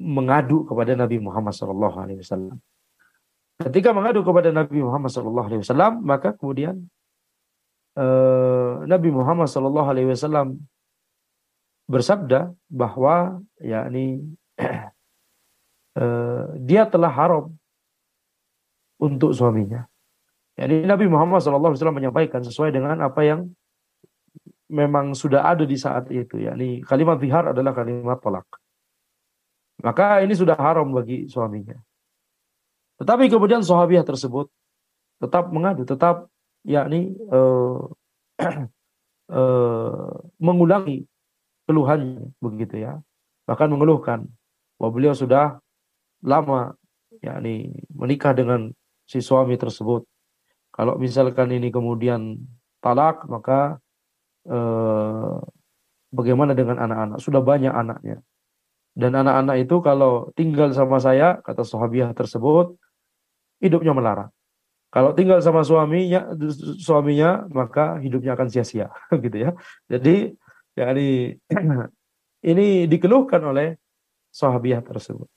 [0.00, 2.56] mengadu kepada Nabi Muhammad SAW.
[3.60, 6.88] Ketika mengadu kepada Nabi Muhammad SAW, maka kemudian
[8.00, 10.56] uh, Nabi Muhammad SAW
[11.84, 14.24] bersabda bahwa yakni
[16.00, 17.52] uh, dia telah haram
[18.96, 19.89] untuk suaminya.
[20.60, 23.48] Jadi Nabi Muhammad SAW menyampaikan sesuai dengan apa yang
[24.68, 26.36] memang sudah ada di saat itu.
[26.36, 28.44] yakni kalimat zihar adalah kalimat tolak.
[29.80, 31.80] Maka ini sudah haram bagi suaminya.
[33.00, 34.52] Tetapi kemudian sahabiah tersebut
[35.16, 36.28] tetap mengadu, tetap
[36.68, 37.88] yakni uh,
[39.32, 40.12] uh,
[40.44, 41.08] mengulangi
[41.64, 43.00] keluhannya begitu ya.
[43.48, 44.28] Bahkan mengeluhkan
[44.76, 45.56] bahwa beliau sudah
[46.20, 46.76] lama
[47.24, 48.76] yakni menikah dengan
[49.08, 50.04] si suami tersebut.
[50.70, 52.38] Kalau misalkan ini kemudian
[52.80, 53.82] talak maka
[54.48, 55.38] uh,
[56.14, 57.18] bagaimana dengan anak-anak?
[57.18, 58.22] Sudah banyak anaknya.
[58.94, 62.74] Dan anak-anak itu kalau tinggal sama saya, kata sahabiah tersebut,
[63.62, 64.30] hidupnya melarat.
[64.90, 66.34] Kalau tinggal sama suaminya,
[66.82, 68.90] suaminya maka hidupnya akan sia-sia,
[69.24, 69.50] gitu ya.
[69.86, 70.34] Jadi,
[70.74, 71.38] ya ini,
[72.50, 73.78] ini dikeluhkan oleh
[74.34, 75.30] sahabiah tersebut.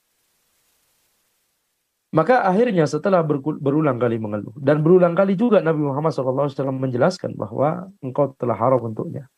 [2.13, 7.89] Maka akhirnya setelah berulang kali mengeluh dan berulang kali juga Nabi Muhammad SAW menjelaskan bahwa
[8.05, 9.33] engkau telah haram untuknya.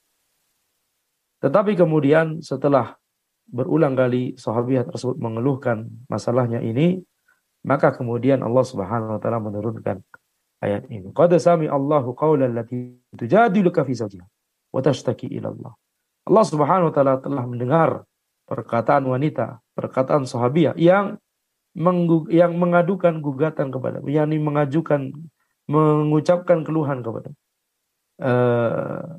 [1.39, 2.99] Tetapi kemudian setelah
[3.47, 6.99] berulang kali sahabiah tersebut mengeluhkan masalahnya ini,
[7.63, 10.03] maka kemudian Allah Subhanahu wa taala menurunkan
[10.59, 11.15] ayat ini.
[11.15, 14.25] Qad sami Allahu qawlan lati tujadiluka fi zawjiha
[14.75, 15.73] wa tashtaki ila Allah.
[16.27, 17.89] Allah Subhanahu wa taala telah mendengar
[18.51, 21.15] perkataan wanita, perkataan sahabiah yang
[22.31, 25.11] yang mengadukan gugatan kepada, yakni mengajukan
[25.65, 27.29] mengucapkan keluhan kepada
[28.21, 29.17] uh,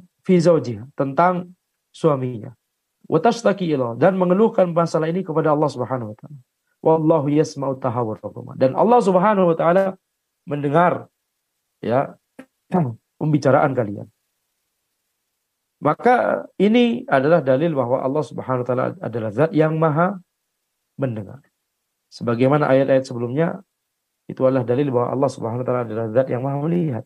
[0.94, 1.52] tentang
[1.90, 2.54] suaminya
[3.06, 6.38] watastaki ilah dan mengeluhkan masalah ini kepada Allah Subhanahu wa taala.
[6.82, 8.54] Wallahu yasma'u tahawurakuma.
[8.58, 9.84] Dan Allah Subhanahu wa taala
[10.46, 11.10] mendengar
[11.82, 12.14] ya
[13.20, 14.06] pembicaraan kalian.
[15.76, 20.18] Maka ini adalah dalil bahwa Allah Subhanahu wa taala adalah zat yang maha
[20.98, 21.42] mendengar.
[22.16, 23.60] Sebagaimana ayat-ayat sebelumnya
[24.24, 27.04] itu adalah dalil bahwa Allah Subhanahu wa taala adalah zat yang maha melihat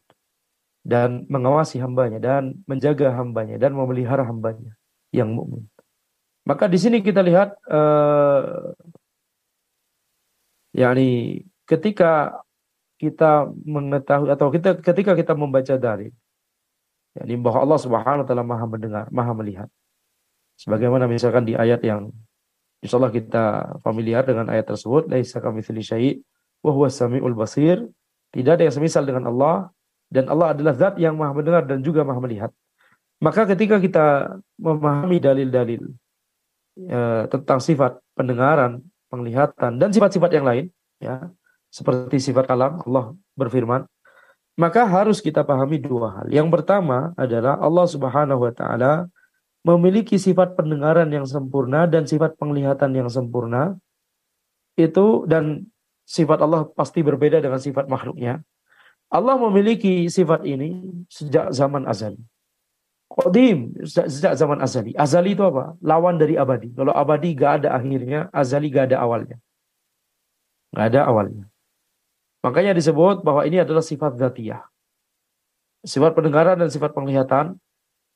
[0.87, 4.79] dan mengawasi hambanya dan menjaga hambanya dan memelihara hambanya
[5.11, 5.67] yang mukmin.
[6.47, 8.71] Maka di sini kita lihat uh,
[10.79, 12.41] yakni ketika
[13.03, 16.15] kita mengetahui atau kita ketika kita membaca dalil
[17.19, 19.69] yakni bahwa Allah Subhanahu wa taala Maha mendengar, Maha melihat.
[20.55, 22.15] Sebagaimana misalkan di ayat yang
[22.85, 26.13] insyaallah kita familiar dengan ayat tersebut, laisa kamitsli syai'
[26.65, 27.85] wa huwas samiul basir.
[28.31, 29.75] Tidak ada yang semisal dengan Allah
[30.11, 32.51] dan Allah adalah zat yang Maha mendengar dan juga Maha melihat.
[33.21, 35.83] Maka ketika kita memahami dalil-dalil
[36.79, 40.65] ya, tentang sifat pendengaran, penglihatan dan sifat-sifat yang lain
[41.03, 41.29] ya
[41.69, 43.85] seperti sifat kalam Allah berfirman
[44.59, 46.27] maka harus kita pahami dua hal.
[46.29, 49.09] Yang pertama adalah Allah Subhanahu wa taala
[49.61, 53.77] memiliki sifat pendengaran yang sempurna dan sifat penglihatan yang sempurna.
[54.79, 55.69] Itu dan
[56.09, 58.41] sifat Allah pasti berbeda dengan sifat makhluknya.
[59.11, 62.23] Allah memiliki sifat ini sejak zaman azali.
[63.11, 64.95] Qadim, sejak zaman azali.
[64.95, 65.75] Azali itu apa?
[65.83, 66.71] Lawan dari abadi.
[66.71, 69.37] Kalau abadi gak ada akhirnya, azali gak ada awalnya.
[70.71, 71.51] Gak ada awalnya.
[72.47, 74.63] Makanya disebut bahwa ini adalah sifat zatiyah.
[75.83, 77.59] Sifat pendengaran dan sifat penglihatan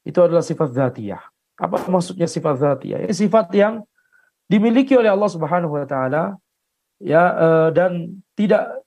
[0.07, 1.34] itu adalah sifat zatiyah.
[1.55, 3.07] Apa maksudnya sifat zatiyah?
[3.07, 3.87] Ini sifat yang
[4.51, 6.37] dimiliki oleh Allah Subhanahu wa taala
[6.99, 8.83] ya eh, dan tidak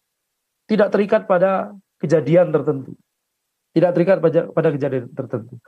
[0.68, 2.94] tidak terikat pada kejadian tertentu.
[3.72, 5.62] Tidak terikat pada, pada kejadian tertentu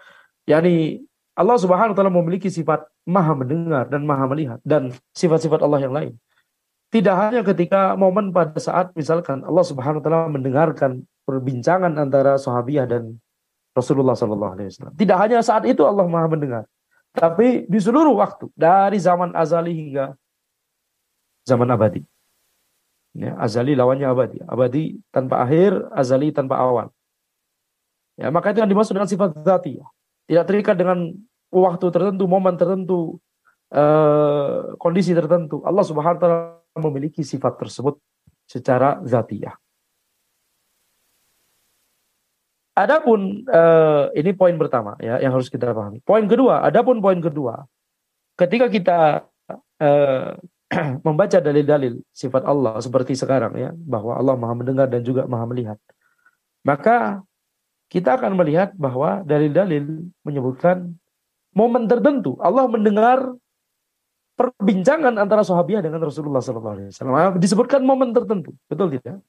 [0.50, 1.06] yakni
[1.38, 5.94] Allah Subhanahu wa taala memiliki sifat maha mendengar dan maha melihat dan sifat-sifat Allah yang
[5.96, 6.14] lain.
[6.90, 12.90] Tidak hanya ketika momen pada saat misalkan Allah Subhanahu wa taala mendengarkan perbincangan antara sahabiah
[12.90, 13.22] dan
[13.78, 14.96] Rasulullah sallallahu alaihi wasallam.
[14.98, 16.64] Tidak hanya saat itu Allah Maha mendengar,
[17.14, 20.14] tapi di seluruh waktu dari zaman azali hingga
[21.50, 22.06] zaman abadi.
[23.18, 24.38] Ya, azali lawannya abadi.
[24.46, 26.94] Abadi tanpa akhir, azali tanpa awal.
[28.20, 29.82] Ya, maka itu yang dimaksud dengan sifat zati.
[30.30, 31.10] Tidak terikat dengan
[31.50, 33.18] waktu tertentu, momen tertentu,
[33.74, 35.66] eh, kondisi tertentu.
[35.66, 36.40] Allah Subhanahu wa taala
[36.78, 37.98] memiliki sifat tersebut
[38.46, 39.58] secara zatiyah.
[42.80, 46.00] Adapun eh, ini poin pertama ya yang harus kita pahami.
[46.00, 47.68] Poin kedua, adapun poin kedua,
[48.40, 49.00] ketika kita
[49.84, 50.40] eh,
[51.08, 55.76] membaca dalil-dalil sifat Allah seperti sekarang ya, bahwa Allah Maha mendengar dan juga Maha melihat.
[56.64, 57.20] Maka
[57.92, 60.96] kita akan melihat bahwa dalil-dalil menyebutkan
[61.52, 63.36] momen tertentu Allah mendengar
[64.40, 67.36] perbincangan antara sahabiah dengan Rasulullah SAW.
[67.44, 69.20] Disebutkan momen tertentu, betul tidak?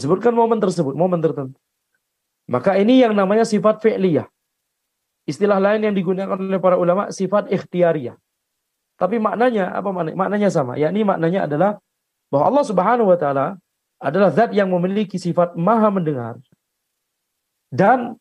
[0.00, 1.60] Disebutkan momen tersebut, momen tertentu.
[2.48, 4.24] Maka ini yang namanya sifat fi'liyah.
[5.28, 8.16] Istilah lain yang digunakan oleh para ulama sifat ikhtiariyah.
[8.96, 10.16] Tapi maknanya apa maknanya?
[10.16, 10.80] Maknanya sama.
[10.80, 11.70] Yakni maknanya adalah
[12.32, 13.46] bahwa Allah Subhanahu wa taala
[14.00, 16.40] adalah zat yang memiliki sifat maha mendengar.
[17.68, 18.16] Dan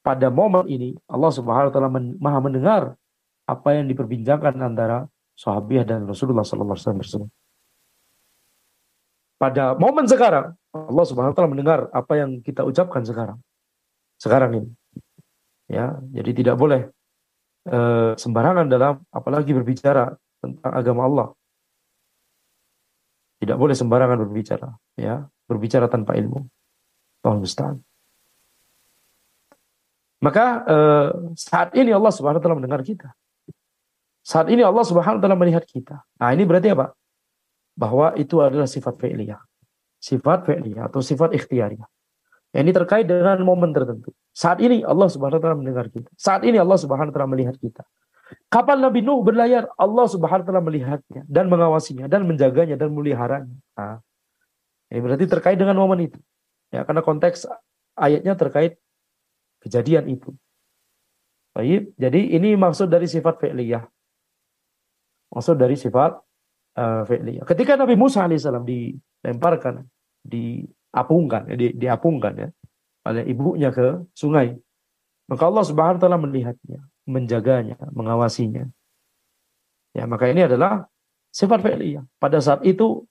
[0.00, 2.82] pada momen ini Allah Subhanahu wa taala maha mendengar
[3.44, 5.04] apa yang diperbincangkan antara
[5.36, 7.30] sahabiah dan Rasulullah sallallahu alaihi wasallam
[9.36, 13.38] Pada momen sekarang Allah Subhanahu wa taala mendengar apa yang kita ucapkan sekarang.
[14.16, 14.70] Sekarang ini.
[15.68, 16.92] Ya, jadi tidak boleh
[17.62, 20.10] Eh, sembarangan dalam apalagi berbicara
[20.42, 21.28] tentang agama Allah.
[23.38, 24.66] Tidak boleh sembarangan berbicara,
[24.98, 26.42] ya, berbicara tanpa ilmu.
[27.22, 27.78] Allah musta'an.
[30.26, 31.08] Maka eh,
[31.38, 33.14] saat ini Allah Subhanahu wa taala mendengar kita.
[34.26, 36.02] Saat ini Allah Subhanahu wa taala melihat kita.
[36.18, 36.90] Nah, ini berarti apa?
[37.78, 39.38] Bahwa itu adalah sifat fi'liyah.
[40.02, 41.86] Sifat fi'liyah atau sifat ikhtiariyah.
[42.52, 44.10] Ini terkait dengan momen tertentu.
[44.34, 46.10] Saat ini Allah Subhanahu wa taala mendengar kita.
[46.18, 47.86] Saat ini Allah Subhanahu wa taala melihat kita.
[48.50, 53.56] Kapan Nabi Nuh berlayar, Allah Subhanahu wa taala melihatnya dan mengawasinya dan menjaganya dan meliharanya.
[53.78, 54.02] Nah,
[54.92, 56.18] ini berarti terkait dengan momen itu.
[56.68, 57.48] Ya, karena konteks
[57.96, 58.76] ayatnya terkait
[59.64, 60.34] kejadian itu.
[61.52, 63.84] Baik, jadi ini maksud dari sifat fi'liyah.
[65.32, 66.16] Maksud dari sifat
[66.76, 67.44] fi'liyah.
[67.44, 69.84] Ketika Nabi Musa alaihissalam dilemparkan,
[70.22, 70.62] di
[70.94, 72.48] apungkan, ya, di, diapungkan ya
[73.02, 74.54] oleh ibunya ke sungai.
[75.26, 78.68] Maka Allah Subhanahu wa taala melihatnya, menjaganya, mengawasinya.
[79.92, 80.86] Ya, maka ini adalah
[81.34, 82.06] sifat fi'liyah.
[82.22, 83.02] Pada saat itu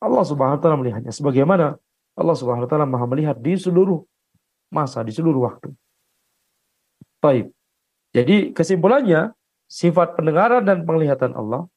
[0.00, 1.76] Allah Subhanahu wa taala melihatnya sebagaimana
[2.16, 4.00] Allah Subhanahu wa taala Maha melihat di seluruh
[4.72, 5.68] masa, di seluruh waktu.
[7.20, 7.52] Baik.
[8.16, 9.36] Jadi kesimpulannya
[9.68, 11.68] sifat pendengaran dan penglihatan Allah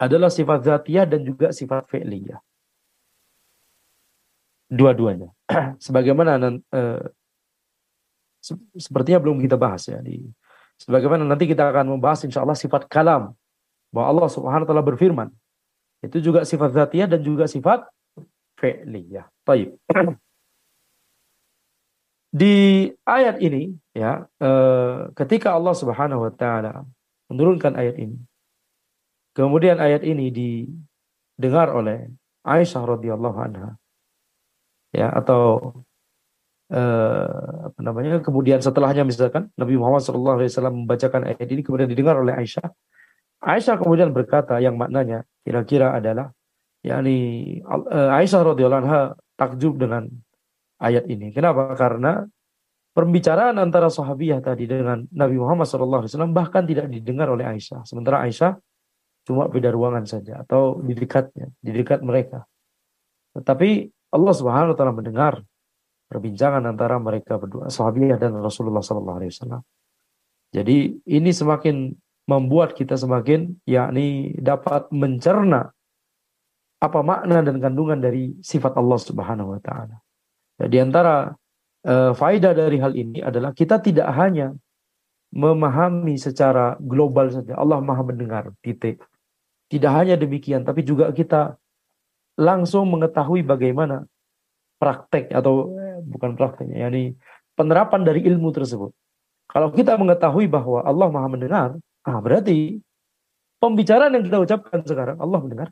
[0.00, 2.40] adalah sifat zatiyah dan juga sifat fi'liyah
[4.70, 5.34] dua-duanya.
[5.84, 7.02] Sebagaimana uh,
[8.40, 10.24] se sepertinya belum kita bahas ya di
[10.80, 13.36] sebagaimana nanti kita akan membahas insya Allah sifat kalam
[13.92, 15.28] bahwa Allah Subhanahu wa taala berfirman.
[16.00, 17.84] Itu juga sifat zatiyah dan juga sifat
[18.56, 19.28] fi'liyah.
[19.44, 19.76] Baik.
[22.30, 26.86] Di ayat ini ya uh, ketika Allah Subhanahu wa taala
[27.26, 28.16] menurunkan ayat ini
[29.40, 32.10] kemudian ayat ini didengar oleh
[32.44, 33.76] Aisyah radhiyallahu anha.
[34.90, 35.74] Ya atau
[36.72, 37.30] eh,
[37.70, 42.66] apa namanya kemudian setelahnya misalkan Nabi Muhammad SAW membacakan ayat ini kemudian didengar oleh Aisyah.
[43.40, 46.34] Aisyah kemudian berkata yang maknanya kira-kira adalah
[46.82, 47.16] yakni
[47.64, 49.02] eh, Aisyah radhiyallahu anha
[49.38, 50.10] takjub dengan
[50.82, 51.30] ayat ini.
[51.30, 51.72] Kenapa?
[51.78, 52.24] Karena
[52.90, 57.86] Pembicaraan antara sahabiah tadi dengan Nabi Muhammad SAW bahkan tidak didengar oleh Aisyah.
[57.86, 58.58] Sementara Aisyah
[59.24, 62.44] cuma beda ruangan saja atau di dekatnya, di dekat mereka.
[63.36, 63.70] Tetapi
[64.10, 65.44] Allah Subhanahu wa taala mendengar
[66.10, 69.62] perbincangan antara mereka berdua, sahabat dan Rasulullah sallallahu alaihi wasallam.
[70.50, 71.94] Jadi ini semakin
[72.26, 75.70] membuat kita semakin yakni dapat mencerna
[76.80, 80.02] apa makna dan kandungan dari sifat Allah Subhanahu wa taala.
[80.60, 81.30] Di antara
[81.86, 84.52] uh, faedah dari hal ini adalah kita tidak hanya
[85.30, 89.02] memahami secara global saja Allah Maha mendengar titik.
[89.70, 91.54] Tidak hanya demikian tapi juga kita
[92.34, 94.06] langsung mengetahui bagaimana
[94.80, 95.70] praktek atau
[96.02, 97.14] bukan prakteknya, yakni
[97.54, 98.90] penerapan dari ilmu tersebut.
[99.50, 101.68] Kalau kita mengetahui bahwa Allah Maha mendengar,
[102.06, 102.80] ah berarti
[103.60, 105.68] pembicaraan yang kita ucapkan sekarang Allah mendengar.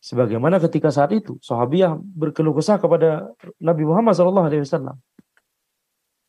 [0.00, 3.26] Sebagaimana ketika saat itu sahabiah berkeluh kesah kepada
[3.58, 4.94] Nabi Muhammad SAW.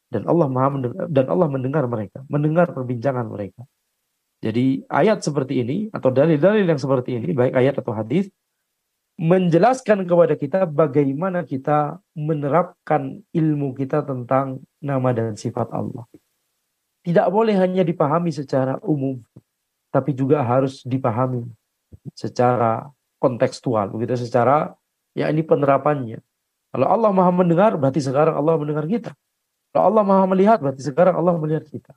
[0.07, 3.63] Dan Allah Maha mendengar, dan Allah mendengar mereka, mendengar perbincangan mereka.
[4.39, 8.29] Jadi ayat seperti ini atau dalil-dalil yang seperti ini baik ayat atau hadis
[9.17, 16.05] menjelaskan kepada kita bagaimana kita menerapkan ilmu kita tentang nama dan sifat Allah.
[17.01, 19.17] Tidak boleh hanya dipahami secara umum,
[19.89, 21.49] tapi juga harus dipahami
[22.13, 24.77] secara kontekstual, begitu secara
[25.17, 26.21] ya ini penerapannya.
[26.69, 29.17] Kalau Allah Maha mendengar, berarti sekarang Allah mendengar kita.
[29.71, 31.93] Kalau Allah Maha melihat, berarti sekarang Allah melihat kita.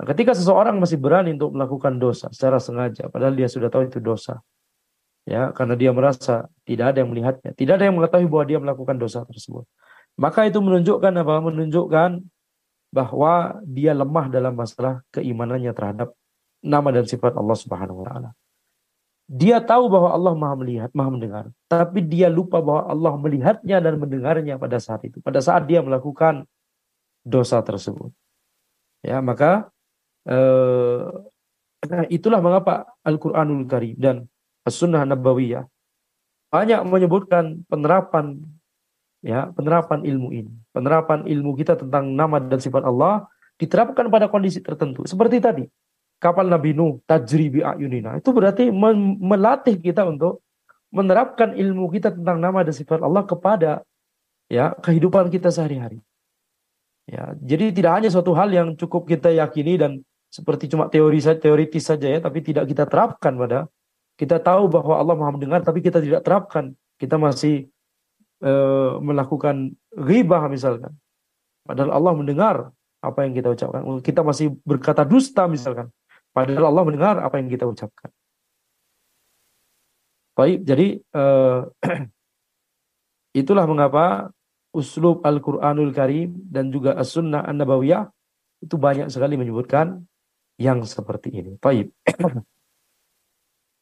[0.00, 4.00] Nah, ketika seseorang masih berani untuk melakukan dosa secara sengaja, padahal dia sudah tahu itu
[4.00, 4.40] dosa,
[5.28, 8.96] ya karena dia merasa tidak ada yang melihatnya, tidak ada yang mengetahui bahwa dia melakukan
[8.96, 9.68] dosa tersebut.
[10.16, 11.34] Maka itu menunjukkan apa?
[11.44, 12.10] Menunjukkan
[12.90, 16.16] bahwa dia lemah dalam masalah keimanannya terhadap
[16.60, 18.30] nama dan sifat Allah Subhanahu wa taala.
[19.30, 23.94] Dia tahu bahwa Allah Maha melihat, Maha mendengar, tapi dia lupa bahwa Allah melihatnya dan
[23.94, 26.50] mendengarnya pada saat itu, pada saat dia melakukan
[27.22, 28.10] dosa tersebut.
[29.06, 29.70] Ya, maka
[30.26, 31.06] eh,
[32.16, 34.26] itulah mengapa Al-Qur'anul Karim dan
[34.66, 35.62] As-Sunnah Nabawiyah
[36.50, 38.42] banyak menyebutkan penerapan
[39.22, 40.52] ya, penerapan ilmu ini.
[40.74, 45.06] Penerapan ilmu kita tentang nama dan sifat Allah diterapkan pada kondisi tertentu.
[45.06, 45.64] Seperti tadi,
[46.20, 48.20] kapal Nabi Nuh tajribi ayunina.
[48.20, 50.44] Itu berarti melatih kita untuk
[50.92, 53.82] menerapkan ilmu kita tentang nama dan sifat Allah kepada
[54.52, 55.98] ya kehidupan kita sehari-hari.
[57.08, 59.92] Ya, jadi tidak hanya suatu hal yang cukup kita yakini dan
[60.30, 63.66] seperti cuma teori saja, teoritis saja ya, tapi tidak kita terapkan pada
[64.20, 66.76] kita tahu bahwa Allah Maha mendengar tapi kita tidak terapkan.
[67.00, 67.72] Kita masih
[68.44, 70.92] uh, melakukan ghibah misalkan.
[71.64, 72.56] Padahal Allah mendengar
[73.00, 73.80] apa yang kita ucapkan.
[74.04, 75.88] Kita masih berkata dusta misalkan.
[76.30, 78.10] Padahal Allah mendengar apa yang kita ucapkan.
[80.38, 81.68] Baik, jadi uh,
[83.40, 84.30] itulah mengapa
[84.70, 88.06] uslub Al-Quranul Karim dan juga As-Sunnah An-Nabawiyah
[88.62, 90.06] itu banyak sekali menyebutkan
[90.60, 91.52] yang seperti ini.
[91.58, 91.90] Baik.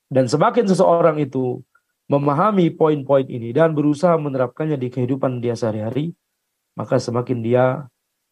[0.08, 1.60] Dan semakin seseorang itu
[2.08, 6.16] memahami poin-poin ini dan berusaha menerapkannya di kehidupan dia sehari-hari,
[6.72, 7.84] maka semakin dia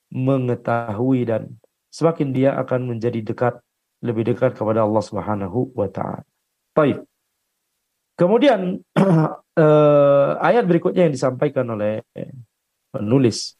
[0.08, 1.52] mengetahui dan
[1.92, 3.60] semakin dia akan menjadi dekat
[4.04, 6.24] lebih dekat kepada Allah Subhanahu wa taala.
[6.76, 7.04] Baik.
[8.16, 8.80] Kemudian
[9.60, 12.00] eh, ayat berikutnya yang disampaikan oleh
[12.92, 13.56] penulis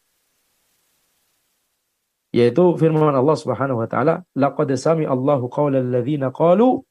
[2.35, 6.83] yaitu firman Allah Subhanahu wa taala laqad sami Allahu qaulal ladzina qalu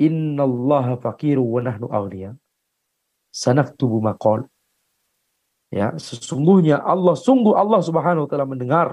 [0.00, 2.34] innallaha faqiru wa nahnu awliya.
[3.28, 4.48] Sanaktubu maqal.
[5.68, 8.88] Ya, sesungguhnya Allah sungguh Allah Subhanahu wa taala mendengar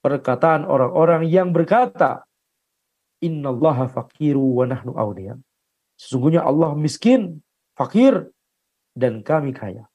[0.00, 2.24] perkataan orang-orang yang berkata
[3.24, 5.40] innallaha faqiru wa nahnu awliya.
[5.96, 7.40] Sesungguhnya Allah miskin,
[7.72, 8.28] fakir
[8.92, 9.88] dan kami kaya.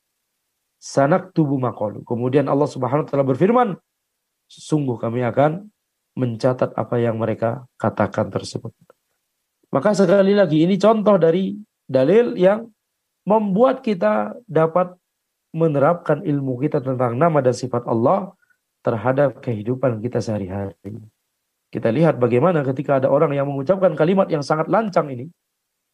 [0.80, 2.02] Sanaktubu maqalu.
[2.08, 3.70] Kemudian Allah Subhanahu wa taala berfirman,
[4.48, 5.70] sungguh kami akan
[6.18, 8.74] mencatat apa yang mereka katakan tersebut.
[9.70, 11.54] Maka sekali lagi ini contoh dari
[11.86, 12.66] dalil yang
[13.28, 14.98] membuat kita dapat
[15.54, 18.34] menerapkan ilmu kita tentang nama dan sifat Allah
[18.82, 20.74] terhadap kehidupan kita sehari-hari.
[21.70, 25.30] Kita lihat bagaimana ketika ada orang yang mengucapkan kalimat yang sangat lancang ini.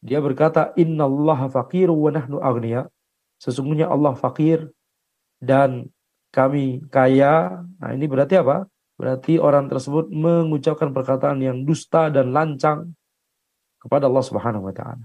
[0.00, 2.88] Dia berkata, Inna Allah fakir wa nahnu agniya.
[3.36, 4.72] Sesungguhnya Allah fakir
[5.40, 5.92] dan
[6.32, 7.60] kami kaya.
[7.76, 8.64] Nah ini berarti apa?
[8.96, 12.96] Berarti orang tersebut mengucapkan perkataan yang dusta dan lancang
[13.76, 15.04] kepada Allah Subhanahu wa taala.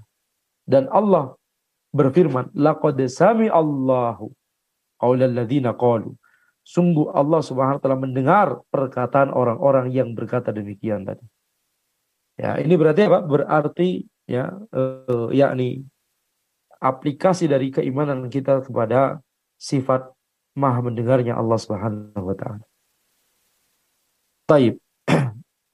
[0.64, 1.36] Dan Allah
[1.92, 4.32] berfirman, "Laqad sami Allahu
[4.96, 6.16] qaulal ladzina qalu."
[6.72, 11.28] Sungguh Allah Subhanahu wa taala mendengar perkataan orang-orang yang berkata demikian tadi.
[12.40, 13.20] Ya, ini berarti apa?
[13.28, 15.84] Berarti ya uh, yakni
[16.80, 19.20] aplikasi dari keimanan kita kepada
[19.60, 20.16] sifat
[20.56, 22.64] Maha mendengarnya Allah Subhanahu wa taala.
[24.48, 24.80] Baik.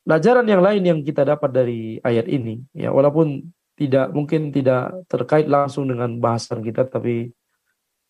[0.06, 3.46] Pelajaran yang lain yang kita dapat dari ayat ini, ya walaupun
[3.78, 7.30] tidak mungkin tidak terkait langsung dengan bahasan kita, tapi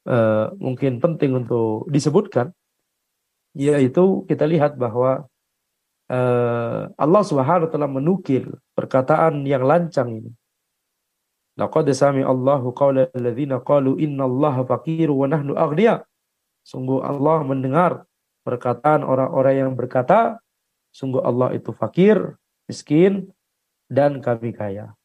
[0.07, 2.55] uh, mungkin penting untuk disebutkan,
[3.58, 5.26] yaitu kita lihat bahwa
[6.14, 10.32] uh, Allah Subhanahu taala menukil perkataan yang lancang ini.
[11.58, 16.05] Laqad sami Allahu qaula alladziina qalu innallaha faqiru wa nahnu aghniya.
[16.62, 18.05] Sungguh Allah mendengar
[18.45, 20.38] perkataan orang-orang yang berkata
[20.97, 22.18] Sungguh Allah itu fakir,
[22.66, 23.30] miskin,
[23.86, 24.97] dan kami kaya.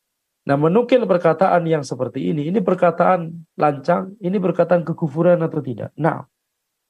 [0.49, 5.93] Nah menukil perkataan yang seperti ini, ini perkataan lancang, ini perkataan kekufuran atau tidak?
[6.01, 6.25] Nah,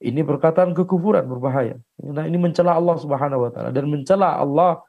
[0.03, 1.79] ini perkataan kekufuran berbahaya.
[2.03, 4.83] Nah ini mencela Allah Subhanahu Wa Taala dan mencela Allah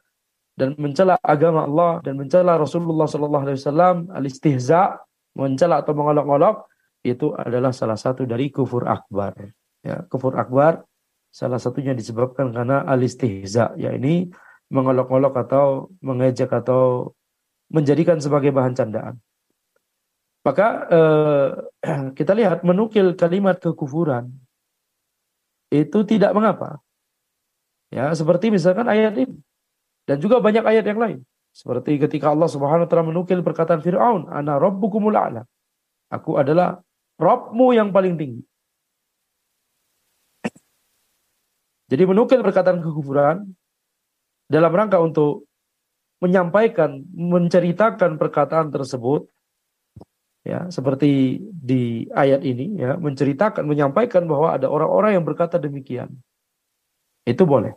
[0.54, 5.02] dan mencela agama Allah dan mencela Rasulullah Sallallahu Alaihi Wasallam al-istihza,
[5.34, 6.66] mencela atau mengolok-olok
[7.06, 9.34] itu adalah salah satu dari kufur akbar.
[9.84, 10.86] Ya, kufur akbar
[11.34, 14.30] Salah satunya disebabkan karena alistihza, ya ini
[14.70, 17.10] mengolok-olok atau mengejek atau
[17.74, 19.18] menjadikan sebagai bahan candaan.
[20.46, 21.48] Maka eh,
[22.18, 24.30] kita lihat menukil kalimat kekufuran
[25.72, 26.80] itu tidak mengapa.
[27.92, 29.38] Ya, seperti misalkan ayat ini
[30.04, 31.18] dan juga banyak ayat yang lain.
[31.54, 35.46] Seperti ketika Allah Subhanahu wa taala menukil perkataan Firaun, "Ana rabbukumul a'la."
[36.10, 36.82] Aku adalah
[37.14, 38.42] Rabbmu yang paling tinggi.
[41.86, 43.54] Jadi menukil perkataan kekufuran
[44.50, 45.46] dalam rangka untuk
[46.18, 49.30] menyampaikan, menceritakan perkataan tersebut
[50.44, 56.12] ya seperti di ayat ini ya menceritakan menyampaikan bahwa ada orang-orang yang berkata demikian
[57.24, 57.72] itu boleh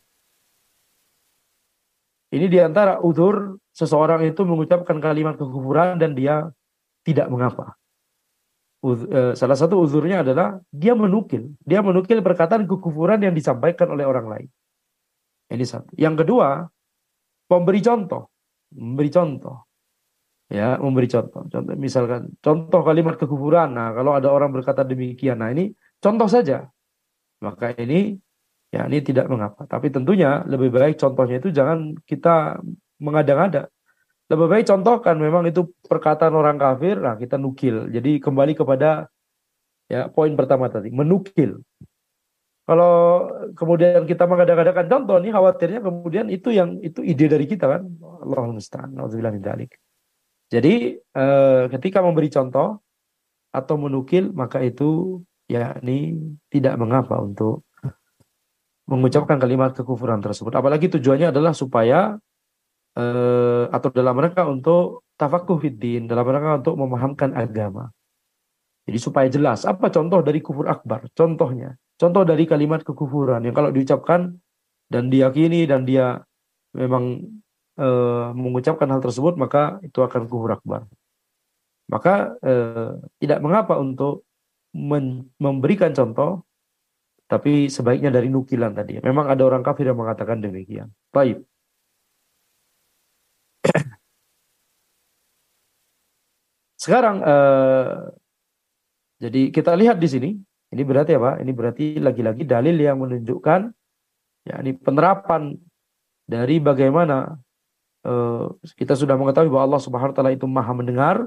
[2.35, 6.51] ini di antara udur seseorang itu mengucapkan kalimat kekufuran dan dia
[7.07, 7.79] tidak mengapa
[8.87, 11.51] Eh, salah satu uzurnya adalah dia menukil.
[11.65, 14.47] Dia menukil perkataan kekufuran yang disampaikan oleh orang lain.
[15.51, 15.91] Ini satu.
[15.99, 16.63] Yang kedua,
[17.51, 18.31] memberi contoh.
[18.71, 19.66] Memberi contoh.
[20.47, 21.43] Ya, memberi contoh.
[21.51, 23.75] Contoh misalkan contoh kalimat kekufuran.
[23.75, 26.71] Nah, kalau ada orang berkata demikian, nah ini contoh saja.
[27.43, 28.15] Maka ini
[28.71, 29.67] ya ini tidak mengapa.
[29.67, 32.63] Tapi tentunya lebih baik contohnya itu jangan kita
[33.03, 33.67] mengada-ngada.
[34.27, 37.91] Lebih baik contohkan memang itu perkataan orang kafir, nah kita nukil.
[37.91, 39.07] Jadi kembali kepada
[39.87, 41.59] ya poin pertama tadi, menukil.
[42.67, 43.23] Kalau
[43.55, 47.87] kemudian kita mengadakan contoh nih khawatirnya kemudian itu yang itu ide dari kita kan.
[48.23, 48.95] Allah musta'an.
[50.47, 52.79] Jadi eh, ketika memberi contoh
[53.51, 56.15] atau menukil maka itu ya ini
[56.51, 57.67] tidak mengapa untuk
[58.87, 60.55] mengucapkan kalimat kekufuran tersebut.
[60.55, 62.15] Apalagi tujuannya adalah supaya
[62.95, 67.91] uh, atau dalam rangka untuk tafakuh fiddin, dalam rangka untuk memahamkan agama.
[68.87, 71.75] Jadi supaya jelas apa contoh dari kufur akbar, contohnya.
[71.99, 74.39] Contoh dari kalimat kekufuran yang kalau diucapkan
[74.87, 76.23] dan diyakini dan dia
[76.71, 77.19] memang
[77.77, 80.85] uh, mengucapkan hal tersebut maka itu akan kufur akbar.
[81.87, 84.27] Maka uh, tidak mengapa untuk
[85.39, 86.43] memberikan contoh
[87.27, 88.99] tapi sebaiknya dari nukilan tadi.
[89.03, 90.91] Memang ada orang kafir yang mengatakan demikian.
[91.11, 91.43] Baik.
[96.83, 98.11] Sekarang uh,
[99.17, 100.29] jadi kita lihat di sini,
[100.71, 101.41] ini berarti apa?
[101.41, 103.73] Ini berarti lagi-lagi dalil yang menunjukkan
[104.47, 105.59] ya ini penerapan
[106.23, 107.35] dari bagaimana
[108.77, 111.17] kita sudah mengetahui bahwa Allah Subhanahu wa taala itu Maha mendengar.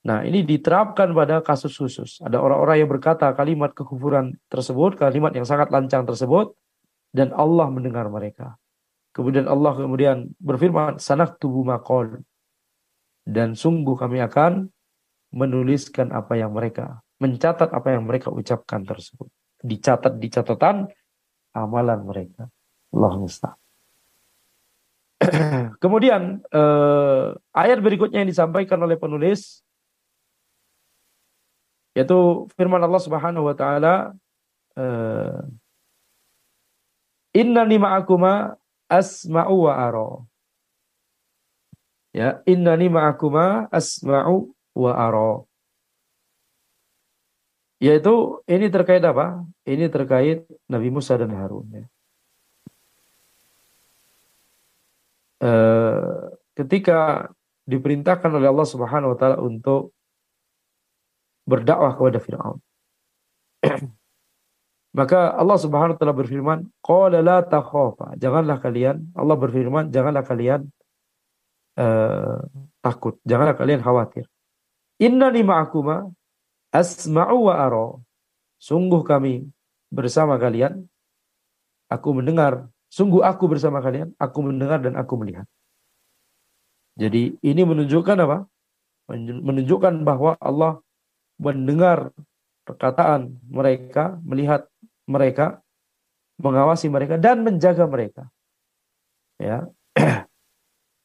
[0.00, 2.24] Nah, ini diterapkan pada kasus khusus.
[2.24, 6.56] Ada orang-orang yang berkata kalimat kekufuran tersebut, kalimat yang sangat lancang tersebut
[7.12, 8.56] dan Allah mendengar mereka.
[9.12, 12.22] Kemudian Allah kemudian berfirman, sanak tubuh makol.
[13.26, 14.72] Dan sungguh kami akan
[15.36, 19.28] menuliskan apa yang mereka, mencatat apa yang mereka ucapkan tersebut.
[19.60, 20.88] Dicatat di catatan
[21.52, 22.48] amalan mereka.
[22.90, 23.58] Allah musta'an.
[25.82, 29.62] Kemudian eh, ayat berikutnya yang disampaikan oleh penulis
[31.90, 34.14] yaitu firman Allah Subhanahu wa taala
[34.78, 35.42] eh,
[37.30, 38.58] Innani ma'akuma
[38.90, 40.26] asma'u wa aro.
[42.10, 45.46] Ya, innani ma'akuma asma'u wa aro.
[47.78, 49.46] Yaitu ini terkait apa?
[49.62, 51.70] Ini terkait Nabi Musa dan Harun.
[51.70, 51.86] Ya.
[55.40, 55.50] E,
[56.54, 57.28] ketika
[57.64, 59.96] diperintahkan oleh Allah Subhanahu Wa Taala untuk
[61.50, 62.58] berdakwah kepada Fir'aun.
[64.98, 70.66] Maka Allah Subhanahu wa taala berfirman, "Qala la takhafa." Janganlah kalian, Allah berfirman, janganlah kalian
[71.78, 72.42] uh,
[72.82, 74.26] takut, janganlah kalian khawatir.
[74.98, 76.10] Innani ma'akuma
[76.74, 77.86] asma'u wa ara.
[78.58, 79.46] Sungguh kami
[79.94, 80.90] bersama kalian,
[81.86, 85.46] aku mendengar, sungguh aku bersama kalian, aku mendengar dan aku melihat.
[86.98, 88.44] Jadi ini menunjukkan apa?
[89.16, 90.82] Menunjukkan bahwa Allah
[91.40, 92.12] mendengar
[92.68, 94.68] perkataan mereka, melihat
[95.08, 95.64] mereka,
[96.36, 98.28] mengawasi mereka dan menjaga mereka.
[99.40, 99.70] Ya.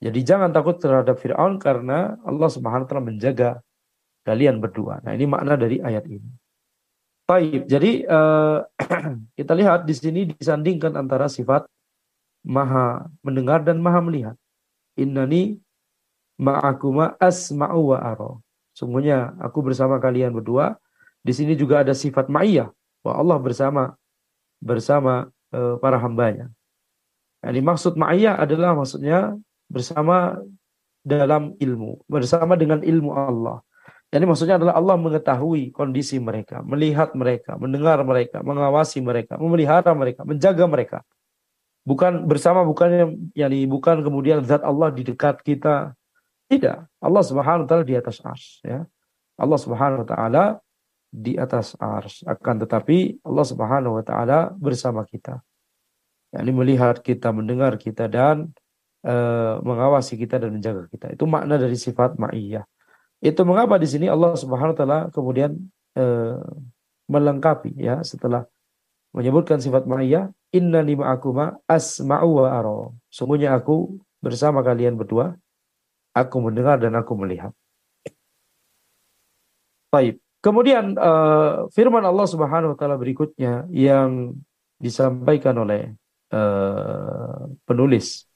[0.05, 3.49] Jadi jangan takut terhadap Firaun karena Allah Subhanahu wa taala menjaga
[4.27, 4.99] kalian berdua.
[5.01, 6.29] Nah, ini makna dari ayat ini.
[7.25, 8.61] Baik, jadi uh,
[9.39, 11.65] kita lihat di sini disandingkan antara sifat
[12.45, 14.37] maha mendengar dan maha melihat.
[14.95, 15.57] Innani
[16.37, 18.31] ma'akuma asma'u wa aro.
[19.41, 20.77] Aku bersama kalian berdua.
[21.25, 22.69] Di sini juga ada sifat ma'iyah
[23.01, 23.83] bahwa Allah bersama
[24.61, 26.53] bersama e, para hambanya.
[27.41, 29.33] Yang dimaksud ma'iyah adalah maksudnya
[29.65, 30.37] bersama
[31.01, 33.65] dalam ilmu, bersama dengan ilmu Allah.
[34.13, 40.23] Ini maksudnya adalah Allah mengetahui kondisi mereka, melihat mereka, mendengar mereka, mengawasi mereka, memelihara mereka,
[40.23, 40.97] menjaga mereka.
[41.85, 42.89] Bukan bersama bukan
[43.37, 45.93] yang bukan kemudian zat Allah di dekat kita.
[46.49, 46.77] Tidak.
[47.01, 48.85] Allah Subhanahu wa taala di atas ars ya.
[49.37, 50.43] Allah Subhanahu wa taala
[51.13, 52.25] di atas ars.
[52.25, 55.45] Akan tetapi Allah Subhanahu wa taala bersama kita.
[56.33, 58.49] Yani melihat kita, mendengar kita dan
[59.05, 61.13] uh, mengawasi kita dan menjaga kita.
[61.13, 62.65] Itu makna dari sifat ma'iyah.
[63.21, 65.55] Itu mengapa di sini Allah Subhanahu wa taala kemudian
[65.97, 66.37] eh,
[67.09, 68.45] melengkapi ya setelah
[69.15, 72.91] menyebutkan sifat ma'iyah innani ma'akuma asma'u wa ara.
[73.07, 75.39] Sungguhnya aku bersama kalian berdua
[76.11, 77.55] aku mendengar dan aku melihat.
[79.91, 80.19] Baik.
[80.43, 84.35] Kemudian uh, firman Allah Subhanahu wa taala berikutnya yang
[84.77, 85.95] disampaikan oleh
[86.29, 88.27] uh, penulis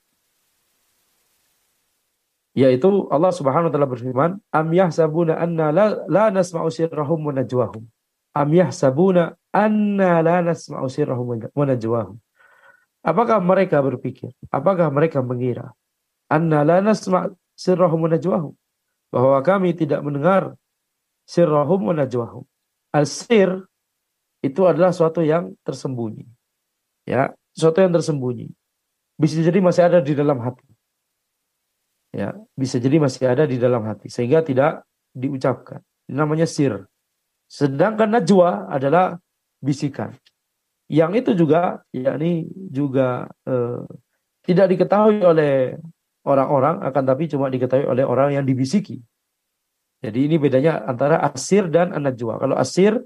[2.50, 7.86] yaitu Allah Subhanahu wa taala berfirman am yahsabuna anna la, la nasma'u sirrahum wa najwahum
[8.34, 12.16] am yahsabuna anna la nasma'u sirrahum wa najwahum.
[13.00, 14.30] Apakah mereka berpikir?
[14.52, 15.72] Apakah mereka mengira?
[16.30, 18.54] Anna la nasma' sirrahum wa najwahum.
[19.10, 20.54] Bahwa kami tidak mendengar
[21.26, 22.44] sirrahum wa najwahum.
[22.90, 23.66] Al-sir
[24.40, 26.26] itu adalah suatu yang tersembunyi.
[27.06, 28.50] Ya suatu yang tersembunyi.
[29.20, 30.66] Bisa jadi masih ada di dalam hati.
[32.10, 34.82] Ya bisa jadi masih ada di dalam hati sehingga tidak
[35.14, 35.82] diucapkan.
[36.10, 36.86] Ini namanya sir.
[37.50, 39.18] Sedangkan najwa adalah
[39.60, 40.16] bisikan.
[40.90, 43.86] Yang itu juga yakni juga eh,
[44.42, 45.78] tidak diketahui oleh
[46.26, 48.98] orang-orang akan tapi cuma diketahui oleh orang yang dibisiki.
[50.00, 52.40] Jadi ini bedanya antara asir dan najwa.
[52.40, 52.98] Kalau asir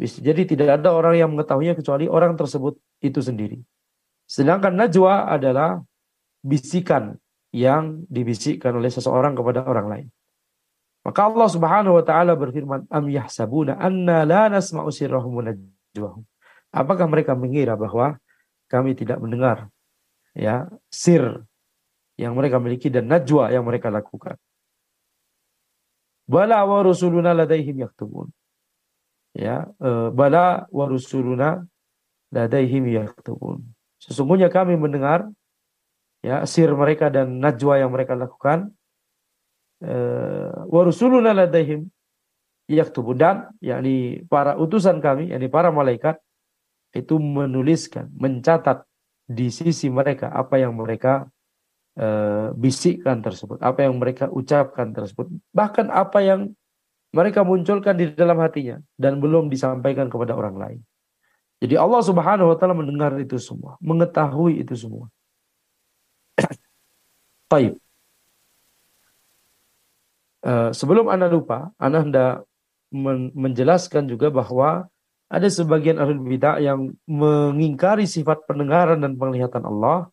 [0.00, 2.74] jadi tidak ada orang yang mengetahuinya kecuali orang tersebut
[3.04, 3.60] itu sendiri.
[4.24, 5.78] Sedangkan najwa adalah
[6.40, 7.14] bisikan
[7.52, 10.08] yang dibisikkan oleh seseorang kepada orang lain.
[11.04, 15.81] Maka Allah Subhanahu wa taala berfirman, "Am yahsabuna anna la nasma'u sirrahum wa najwahum."
[16.72, 18.16] Apakah mereka mengira bahwa
[18.68, 19.68] kami tidak mendengar
[20.32, 21.44] ya sir
[22.16, 24.40] yang mereka miliki dan najwa yang mereka lakukan?
[26.24, 28.32] Bala wa rusuluna ladaihim yaktubun.
[29.36, 31.60] Ya, e, bala wa rusuluna
[32.32, 33.68] ladaihim yaktubun.
[34.00, 35.28] Sesungguhnya kami mendengar
[36.24, 38.70] ya sir mereka dan najwa yang mereka lakukan
[39.82, 41.90] eh, wa rusuluna ladaihim
[42.70, 43.14] yaktubu.
[43.16, 46.18] Dan yakni para utusan kami yakni para malaikat
[46.92, 48.84] itu menuliskan mencatat
[49.24, 51.24] di sisi mereka apa yang mereka
[51.96, 56.52] uh, bisikkan tersebut apa yang mereka ucapkan tersebut bahkan apa yang
[57.12, 60.80] mereka munculkan di dalam hatinya dan belum disampaikan kepada orang lain.
[61.60, 65.12] Jadi Allah Subhanahu wa taala mendengar itu semua mengetahui itu semua.
[67.52, 67.76] Taib.
[70.42, 72.32] Uh, sebelum Anda lupa, Anda hendak
[72.92, 74.86] men menjelaskan juga bahwa
[75.32, 80.12] ada sebagian ahli bidah yang mengingkari sifat pendengaran dan penglihatan Allah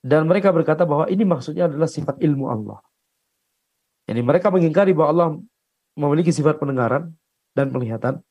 [0.00, 2.80] dan mereka berkata bahwa ini maksudnya adalah sifat ilmu Allah.
[4.08, 5.28] Jadi mereka mengingkari bahwa Allah
[6.00, 7.12] memiliki sifat pendengaran
[7.52, 8.24] dan penglihatan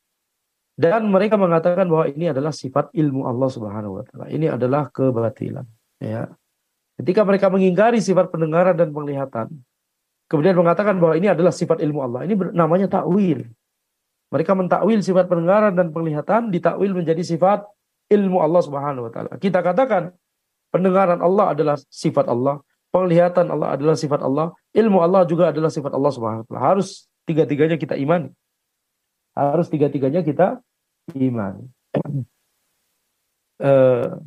[0.78, 4.26] dan mereka mengatakan bahwa ini adalah sifat ilmu Allah Subhanahu wa taala.
[4.30, 5.66] Ini adalah kebatilan,
[5.98, 6.30] ya.
[6.98, 9.58] Ketika mereka mengingkari sifat pendengaran dan penglihatan,
[10.30, 13.50] kemudian mengatakan bahwa ini adalah sifat ilmu Allah, ini namanya takwil.
[14.28, 17.64] Mereka mentakwil sifat pendengaran dan penglihatan ditakwil menjadi sifat
[18.12, 19.32] ilmu Allah Subhanahu wa taala.
[19.40, 20.12] Kita katakan
[20.68, 22.60] pendengaran Allah adalah sifat Allah,
[22.92, 26.60] penglihatan Allah adalah sifat Allah, ilmu Allah juga adalah sifat Allah Subhanahu wa taala.
[26.60, 28.28] Harus tiga-tiganya kita imani.
[29.32, 30.60] Harus tiga-tiganya kita
[31.16, 31.64] imani.
[33.64, 34.20] uh,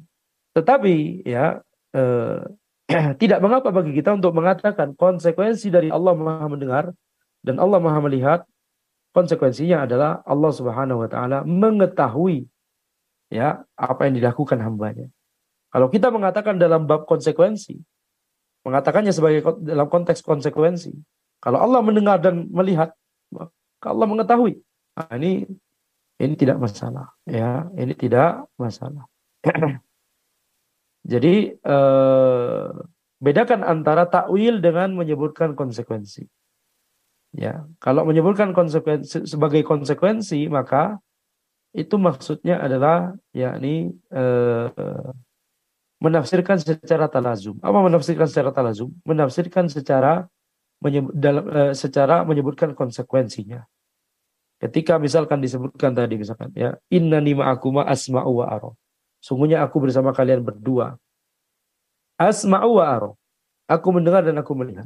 [0.57, 1.61] tetapi ya
[1.93, 2.41] uh,
[3.21, 6.85] tidak mengapa bagi kita untuk mengatakan konsekuensi dari Allah Maha mendengar
[7.45, 8.39] dan Allah Maha melihat
[9.11, 12.47] konsekuensinya adalah Allah Subhanahu wa taala mengetahui
[13.31, 15.07] ya apa yang dilakukan hambanya.
[15.71, 17.79] Kalau kita mengatakan dalam bab konsekuensi,
[18.67, 20.91] mengatakannya sebagai dalam konteks konsekuensi,
[21.39, 22.91] kalau Allah mendengar dan melihat,
[23.79, 24.59] Allah mengetahui,
[24.99, 25.47] nah ini
[26.19, 29.07] ini tidak masalah, ya ini tidak masalah.
[31.11, 32.67] Jadi eh,
[33.17, 36.27] bedakan antara takwil dengan menyebutkan konsekuensi.
[37.31, 40.99] Ya, kalau menyebutkan konsekuensi sebagai konsekuensi maka
[41.71, 44.67] itu maksudnya adalah yakni eh,
[46.03, 47.55] menafsirkan secara talazum.
[47.63, 48.91] Apa menafsirkan secara talazum?
[49.07, 50.27] Menafsirkan secara
[50.83, 53.63] menyebut, dalam, eh, secara menyebutkan konsekuensinya.
[54.59, 58.77] Ketika misalkan disebutkan tadi misalkan ya inna nima akuma asma'u wa aro.
[59.21, 60.99] Sungguhnya aku bersama kalian berdua.
[62.19, 63.11] Asma'u wa aro.
[63.71, 64.85] Aku mendengar dan aku melihat.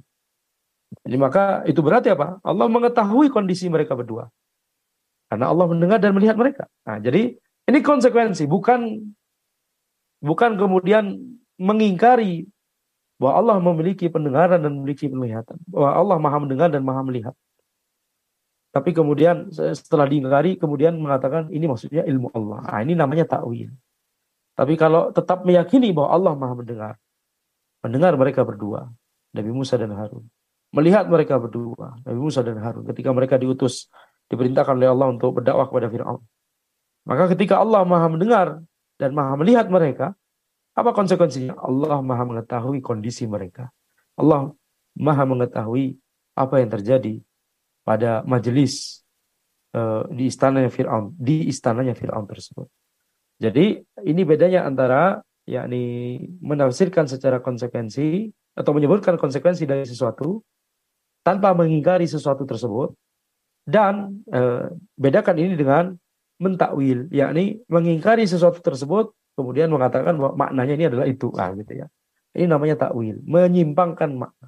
[1.05, 2.39] Jadi maka itu berarti apa?
[2.45, 4.29] Allah mengetahui kondisi mereka berdua.
[5.29, 6.69] Karena Allah mendengar dan melihat mereka.
[6.85, 7.33] Nah, jadi
[7.65, 9.09] ini konsekuensi, bukan
[10.21, 11.17] bukan kemudian
[11.57, 12.45] mengingkari
[13.17, 15.57] bahwa Allah memiliki pendengaran dan memiliki penglihatan.
[15.65, 17.35] Bahwa Allah maha mendengar dan maha melihat.
[18.75, 22.59] Tapi kemudian setelah diingkari, kemudian mengatakan ini maksudnya ilmu Allah.
[22.69, 23.71] Nah, ini namanya takwil.
[24.55, 26.93] Tapi kalau tetap meyakini bahwa Allah maha mendengar,
[27.83, 28.87] mendengar mereka berdua,
[29.35, 30.27] Nabi Musa dan Harun.
[30.75, 33.87] Melihat mereka berdua, Nabi Musa dan Harun, ketika mereka diutus,
[34.27, 36.19] diperintahkan oleh Allah untuk berdakwah kepada Fir'aun.
[37.07, 38.59] Maka ketika Allah maha mendengar
[38.99, 40.19] dan maha melihat mereka,
[40.75, 41.55] apa konsekuensinya?
[41.55, 43.71] Allah maha mengetahui kondisi mereka.
[44.19, 44.51] Allah
[44.99, 45.95] maha mengetahui
[46.35, 47.23] apa yang terjadi
[47.87, 48.99] pada majelis
[49.71, 52.67] uh, di istananya Fir'aun, di istananya Fir'aun tersebut.
[53.39, 60.43] Jadi ini bedanya antara yakni menafsirkan secara konsekuensi atau menyebutkan konsekuensi dari sesuatu
[61.25, 62.93] tanpa mengingkari sesuatu tersebut.
[63.65, 65.97] Dan uh, bedakan ini dengan
[66.37, 71.33] mentakwil yakni mengingkari sesuatu tersebut kemudian mengatakan bahwa maknanya ini adalah itu.
[71.33, 71.87] Ah gitu ya.
[72.37, 74.47] Ini namanya takwil menyimpangkan makna.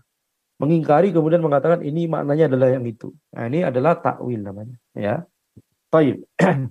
[0.58, 3.10] Mengingkari kemudian mengatakan ini maknanya adalah yang itu.
[3.34, 5.26] Nah ini adalah takwil namanya ya.
[5.90, 6.22] Taib.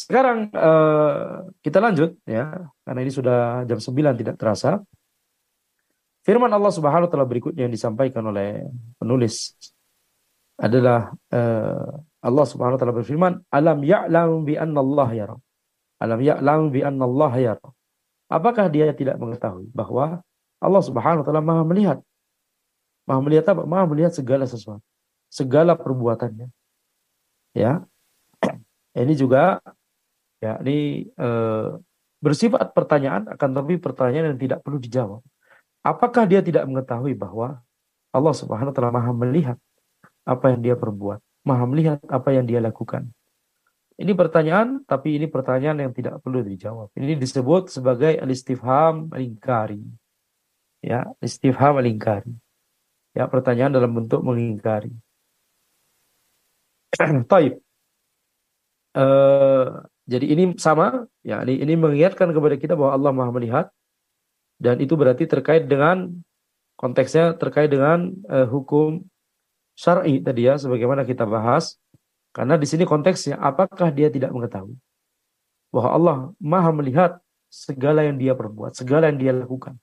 [0.00, 2.68] Sekarang uh, kita lanjut ya.
[2.84, 4.80] Karena ini sudah jam 9 tidak terasa.
[6.30, 8.62] Firman Allah Subhanahu wa taala berikutnya yang disampaikan oleh
[9.02, 9.50] penulis
[10.54, 11.90] adalah uh,
[12.22, 15.36] Allah Subhanahu wa taala berfirman, "Alam ya'lam bi anna Allah yara."
[15.98, 17.68] Alam ya'lam bi anna Allah yara.
[18.30, 20.22] Apakah dia tidak mengetahui bahwa
[20.62, 21.98] Allah Subhanahu wa taala Maha melihat?
[23.10, 23.66] Maha melihat apa?
[23.66, 24.86] Maha melihat segala sesuatu,
[25.26, 26.46] segala perbuatannya.
[27.58, 27.82] Ya.
[28.94, 29.58] Ini juga
[30.38, 31.28] ya ini e,
[32.22, 35.20] bersifat pertanyaan akan tapi pertanyaan yang tidak perlu dijawab.
[35.80, 37.64] Apakah dia tidak mengetahui bahwa
[38.12, 39.58] Allah Subhanahu wa taala Maha melihat
[40.28, 43.08] apa yang dia perbuat, Maha melihat apa yang dia lakukan.
[44.00, 46.88] Ini pertanyaan, tapi ini pertanyaan yang tidak perlu dijawab.
[46.96, 49.84] Ini disebut sebagai al-istifham al-ingkari.
[50.80, 52.32] Ya, istifham al-ingkari.
[53.12, 54.92] Ya, pertanyaan dalam bentuk mengingkari.
[57.30, 57.60] Taib.
[58.96, 63.66] Uh, jadi ini sama, ya ini, ini mengingatkan kepada kita bahwa Allah Maha melihat
[64.60, 66.12] dan itu berarti terkait dengan
[66.76, 69.02] konteksnya terkait dengan uh, hukum
[69.74, 71.80] syar'i tadi ya sebagaimana kita bahas
[72.30, 74.78] karena di sini konteksnya, apakah dia tidak mengetahui
[75.70, 77.18] bahwa Allah maha melihat
[77.50, 79.78] segala yang dia perbuat, segala yang dia lakukan.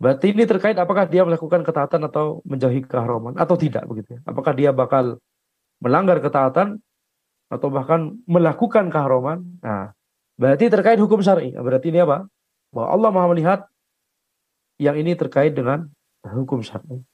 [0.00, 4.20] Berarti ini terkait apakah dia melakukan ketaatan atau menjauhi keharaman atau tidak begitu ya.
[4.26, 5.22] Apakah dia bakal
[5.78, 6.82] melanggar ketaatan
[7.50, 9.44] atau bahkan melakukan keharaman.
[9.62, 9.94] Nah,
[10.38, 11.54] berarti terkait hukum syar'i.
[11.54, 12.26] Berarti ini apa?
[12.74, 13.60] Bahwa Allah Maha melihat
[14.80, 15.84] yang ini terkait dengan
[16.24, 17.04] hukum syar'i.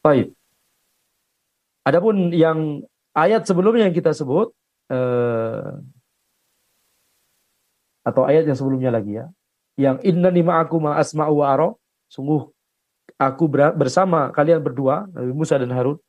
[0.00, 0.32] Baik.
[1.84, 2.80] Adapun yang
[3.12, 4.56] ayat sebelumnya yang kita sebut
[4.88, 5.68] eh,
[8.04, 9.28] atau ayat yang sebelumnya lagi ya,
[9.76, 11.68] yang inna ma'akum ma asma'u wa aro,
[12.08, 12.48] sungguh
[13.20, 13.44] aku
[13.76, 16.00] bersama kalian berdua, Nabi Musa dan Harun,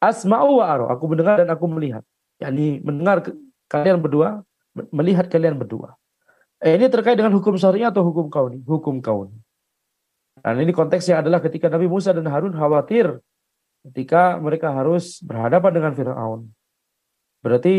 [0.00, 2.04] asma'u wa aro, aku mendengar dan aku melihat.
[2.42, 3.22] yakni mendengar
[3.70, 4.42] kalian berdua,
[4.90, 5.94] melihat kalian berdua.
[6.64, 8.64] Eh, ini terkait dengan hukum syariah atau hukum kauni?
[8.64, 9.36] Hukum kauni.
[10.40, 13.20] Dan ini konteksnya adalah ketika Nabi Musa dan Harun khawatir
[13.84, 16.48] ketika mereka harus berhadapan dengan Firaun.
[17.44, 17.74] Berarti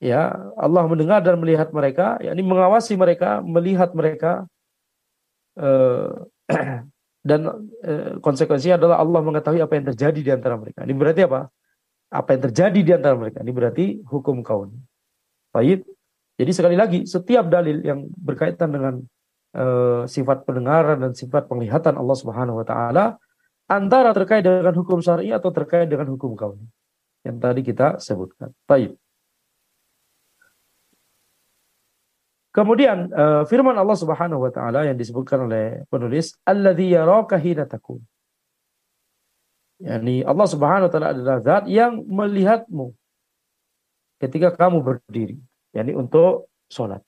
[0.00, 4.48] ya Allah mendengar dan melihat mereka, yakni mengawasi mereka, melihat mereka
[5.60, 6.08] eh,
[7.28, 7.40] dan
[7.84, 10.88] eh, konsekuensinya adalah Allah mengetahui apa yang terjadi di antara mereka.
[10.88, 11.52] Ini berarti apa?
[12.08, 13.44] Apa yang terjadi di antara mereka?
[13.44, 14.72] Ini berarti hukum kaun.
[15.52, 15.84] Baik.
[16.36, 18.94] Jadi sekali lagi setiap dalil yang berkaitan dengan
[19.56, 23.16] uh, sifat pendengaran dan sifat penglihatan Allah Subhanahu wa taala
[23.66, 26.68] antara terkait dengan hukum syar'i atau terkait dengan hukum kauni
[27.26, 28.52] yang tadi kita sebutkan.
[28.68, 28.94] Baik.
[32.54, 38.00] Kemudian uh, firman Allah Subhanahu wa taala yang disebutkan oleh penulis, "Alladzi yaraka hina takun."
[39.76, 42.96] Yani Allah Subhanahu wa taala adalah zat yang melihatmu
[44.24, 45.36] ketika kamu berdiri,
[45.76, 47.04] yakni untuk sholat.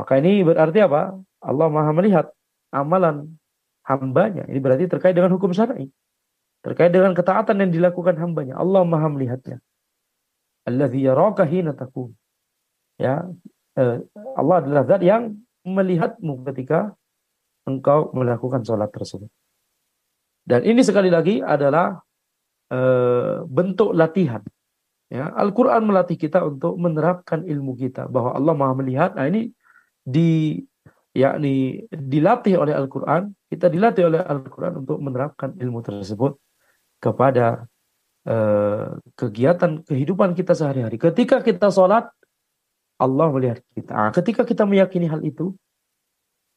[0.00, 1.20] Maka ini berarti apa?
[1.44, 2.32] Allah Maha melihat
[2.72, 3.36] amalan
[3.84, 4.46] hambanya.
[4.46, 5.90] Ini berarti terkait dengan hukum syar'i.
[6.60, 8.60] Terkait dengan ketaatan yang dilakukan hambanya.
[8.60, 9.58] Allah maha melihatnya.
[10.68, 12.12] Alladhi yaraka hina takun.
[13.00, 13.24] Ya,
[13.80, 14.04] eh,
[14.36, 16.92] Allah adalah zat yang melihatmu ketika
[17.64, 19.28] engkau melakukan sholat tersebut.
[20.44, 22.00] Dan ini sekali lagi adalah
[22.72, 24.40] uh, bentuk latihan.
[25.10, 29.10] Ya, Al-Quran melatih kita untuk menerapkan ilmu kita bahwa Allah Maha melihat.
[29.18, 29.50] Nah ini
[30.06, 30.62] di
[31.10, 36.38] yakni dilatih oleh Al-Quran, kita dilatih oleh Al-Quran untuk menerapkan ilmu tersebut
[37.02, 37.66] kepada
[38.22, 40.94] uh, kegiatan kehidupan kita sehari-hari.
[40.94, 42.06] Ketika kita sholat,
[43.00, 43.90] Allah melihat kita.
[43.90, 45.56] Nah, ketika kita meyakini hal itu,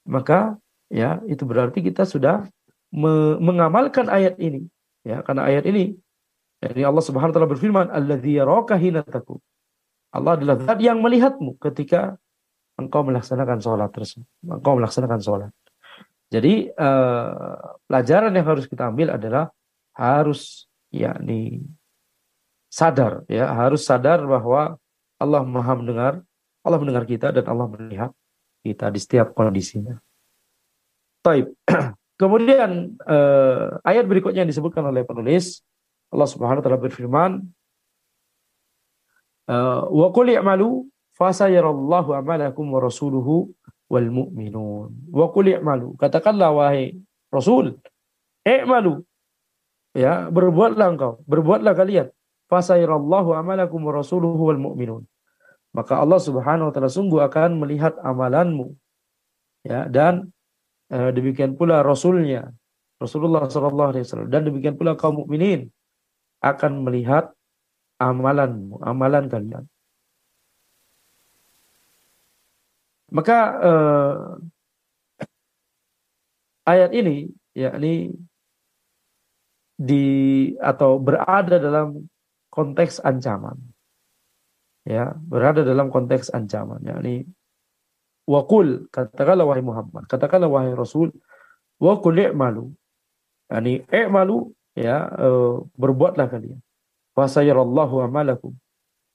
[0.06, 0.62] maka
[0.93, 2.45] ya itu berarti kita sudah
[2.93, 4.70] me mengamalkan ayat ini.
[5.01, 5.97] Ya, karena ayat ini
[6.72, 9.03] ini Allah Subhanahu wa taala berfirman, "Alladzi yaraka hina
[10.14, 12.22] Allah adalah zat yang melihatmu ketika
[12.78, 14.26] engkau melaksanakan sholat tersebut.
[14.45, 15.51] Engkau melaksanakan sholat.
[16.34, 19.53] Jadi uh, pelajaran yang harus kita ambil adalah
[19.93, 21.61] harus yakni
[22.70, 24.82] sadar ya, harus sadar bahwa
[25.22, 26.14] Allah Maha mendengar,
[26.66, 28.11] Allah mendengar kita dan Allah melihat
[28.66, 30.01] kita di setiap kondisinya.
[31.22, 31.53] Taib.
[32.22, 35.66] Kemudian uh, ayat berikutnya yang disebutkan oleh penulis
[36.14, 37.32] Allah Subhanahu wa taala berfirman
[39.43, 40.88] Eh, wa qul i'malu
[41.20, 43.51] fasayarallahu amalakum wa rasuluhu
[43.91, 45.11] wal mu'minun.
[45.11, 45.99] Wa qul i'malu.
[45.99, 46.95] Katakanlah wahai
[47.28, 47.76] Rasul,
[48.47, 49.03] i'malu.
[49.93, 52.07] Ya, berbuatlah engkau, berbuatlah kalian.
[52.47, 55.03] Fasayarallahu amalakum wa rasuluhu wal mu'minun.
[55.76, 58.78] Maka Allah Subhanahu wa taala sungguh akan melihat amalanmu.
[59.68, 60.32] Ya, dan
[60.91, 62.51] uh, demikian pula rasulnya
[62.99, 65.72] Rasulullah sallallahu alaihi wasallam dan demikian pula kaum mukminin
[66.43, 67.31] akan melihat
[68.03, 69.63] amalanmu, amalan kalian.
[73.13, 74.17] Maka eh,
[76.67, 78.11] ayat ini yakni
[79.77, 80.05] di
[80.59, 82.09] atau berada dalam
[82.51, 83.55] konteks ancaman.
[84.83, 87.23] Ya, berada dalam konteks ancaman yakni
[88.27, 91.11] wakul katakanlah wahai Muhammad, katakanlah wahai Rasul,
[91.79, 92.71] wakul i'malu.
[93.47, 96.59] Yani i'malu ya uh, berbuatlah kalian
[97.13, 98.57] fasayarallahu amalakum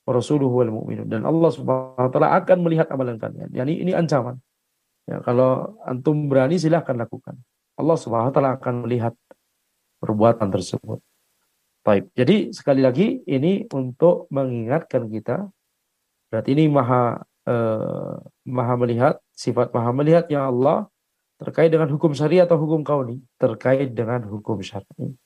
[0.08, 3.52] rasuluhu wal mu'minun dan Allah Subhanahu wa taala akan melihat amalan kalian.
[3.52, 4.40] Yani ini ancaman.
[5.04, 7.36] Ya, kalau antum berani silahkan lakukan.
[7.76, 9.12] Allah Subhanahu wa taala akan melihat
[10.00, 11.04] perbuatan tersebut.
[11.84, 12.08] Baik.
[12.16, 15.48] Jadi sekali lagi ini untuk mengingatkan kita
[16.28, 20.84] berarti ini maha eh, maha melihat sifat maha melihat yang Allah
[21.40, 25.16] terkait dengan hukum syariat atau hukum kauni terkait dengan hukum syar'i.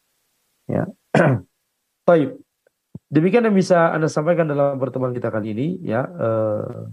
[0.72, 0.84] Ya.
[2.08, 2.40] Baik.
[3.12, 6.08] Demikian yang bisa Anda sampaikan dalam pertemuan kita kali ini ya.
[6.08, 6.88] Eh,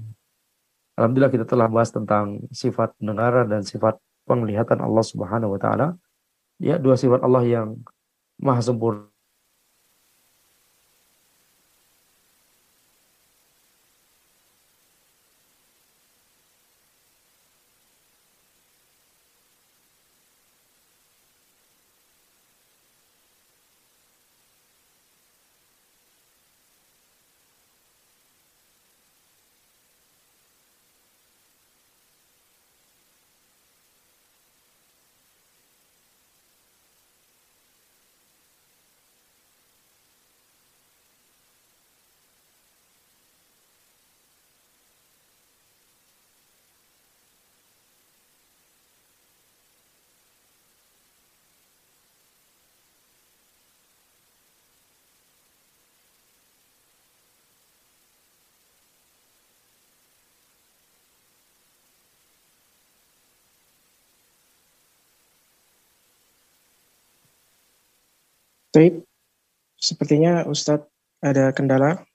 [0.99, 3.95] Alhamdulillah kita telah bahas tentang sifat pendengaran dan sifat
[4.27, 5.87] penglihatan Allah Subhanahu wa taala.
[6.59, 7.79] Ya, dua sifat Allah yang
[8.35, 9.08] maha sempurna
[68.69, 69.01] Baik,
[69.81, 70.85] sepertinya Ustadz
[71.25, 72.05] ada kendala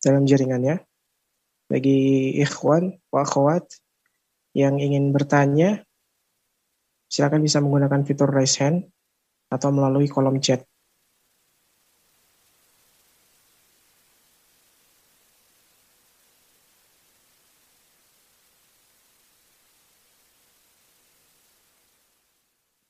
[0.00, 0.80] dalam jaringannya.
[1.68, 3.68] Bagi ikhwan, wa akhwat
[4.56, 5.84] yang ingin bertanya,
[7.12, 8.88] silakan bisa menggunakan fitur raise hand
[9.52, 10.64] atau melalui kolom chat.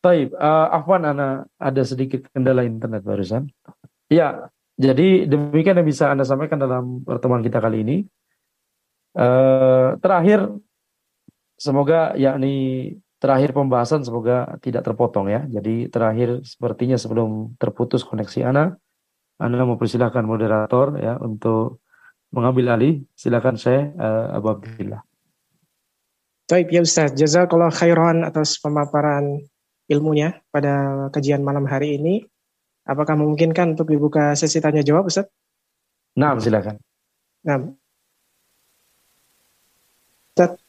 [0.04, 3.48] Baik, uh, Afwan Ana ada sedikit kendala internet barusan.
[4.12, 7.96] Ya, jadi demikian yang bisa Anda sampaikan dalam pertemuan kita kali ini.
[9.16, 10.52] Uh, terakhir,
[11.56, 15.48] semoga yakni terakhir pembahasan semoga tidak terpotong ya.
[15.48, 18.76] Jadi terakhir sepertinya sebelum terputus koneksi Ana,
[19.40, 21.80] Anda mempersilahkan moderator ya untuk
[22.28, 23.00] mengambil alih.
[23.16, 25.00] Silakan saya uh, Abu Abdillah.
[26.44, 29.40] Baik ya Ustaz, jazakallah khairan atas pemaparan
[29.88, 32.24] ilmunya pada kajian malam hari ini.
[32.84, 35.24] Apakah memungkinkan untuk dibuka sesi tanya jawab, Ustaz?
[36.20, 36.76] Nah, silakan.
[37.44, 37.72] Nah,
[40.36, 40.60] Ustaz,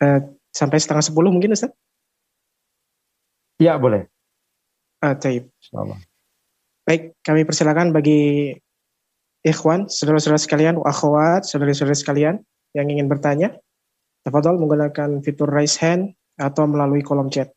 [0.00, 1.68] uh, sampai setengah sepuluh mungkin, Ustaz?
[3.60, 4.08] Ya, boleh.
[5.04, 5.52] Ah, taib.
[6.88, 8.56] Baik, kami persilakan bagi
[9.44, 12.40] ikhwan, saudara-saudara sekalian, akhwat, saudara-saudara sekalian,
[12.72, 13.56] yang ingin bertanya,
[14.24, 17.52] tafadhol menggunakan fitur raise hand atau melalui kolom chat.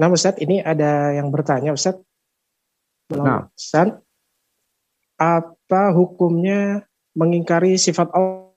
[0.00, 2.00] Nah Ustaz, ini ada yang bertanya Ustaz.
[3.12, 3.52] Nah.
[3.52, 4.00] Ustaz,
[5.20, 8.48] apa hukumnya mengingkari sifat Allah?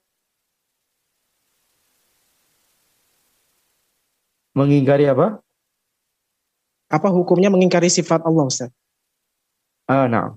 [4.56, 5.44] Mengingkari apa?
[6.88, 8.72] Apa hukumnya mengingkari sifat Allah Ustaz?
[9.84, 10.32] Ah, nah.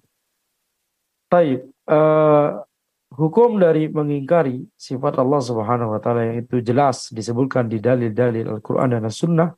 [1.32, 2.68] Baik, uh,
[3.16, 8.92] hukum dari mengingkari sifat Allah Subhanahu wa taala yang itu jelas disebutkan di dalil-dalil Al-Qur'an
[8.92, 9.56] dan As-Sunnah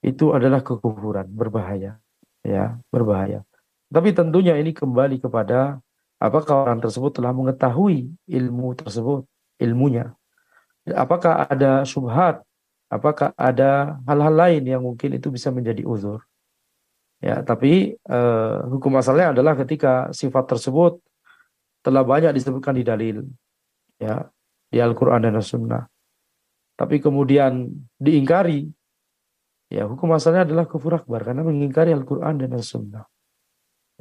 [0.00, 2.00] itu adalah kekufuran, berbahaya.
[2.40, 3.44] Ya, berbahaya.
[3.92, 5.82] Tapi tentunya ini kembali kepada
[6.16, 9.28] apakah orang tersebut telah mengetahui ilmu tersebut,
[9.60, 10.16] ilmunya.
[10.88, 12.40] Apakah ada subhat,
[12.88, 16.24] apakah ada hal-hal lain yang mungkin itu bisa menjadi uzur.
[17.20, 21.04] Ya, tapi eh, hukum asalnya adalah ketika sifat tersebut
[21.84, 23.28] telah banyak disebutkan di dalil,
[24.00, 24.24] ya,
[24.72, 25.84] di Al-Quran dan As-Sunnah.
[26.80, 27.68] Tapi kemudian
[28.00, 28.64] diingkari
[29.70, 33.06] Ya, hukum asalnya adalah kufur akbar karena mengingkari Al-Qur'an dan As-Sunnah.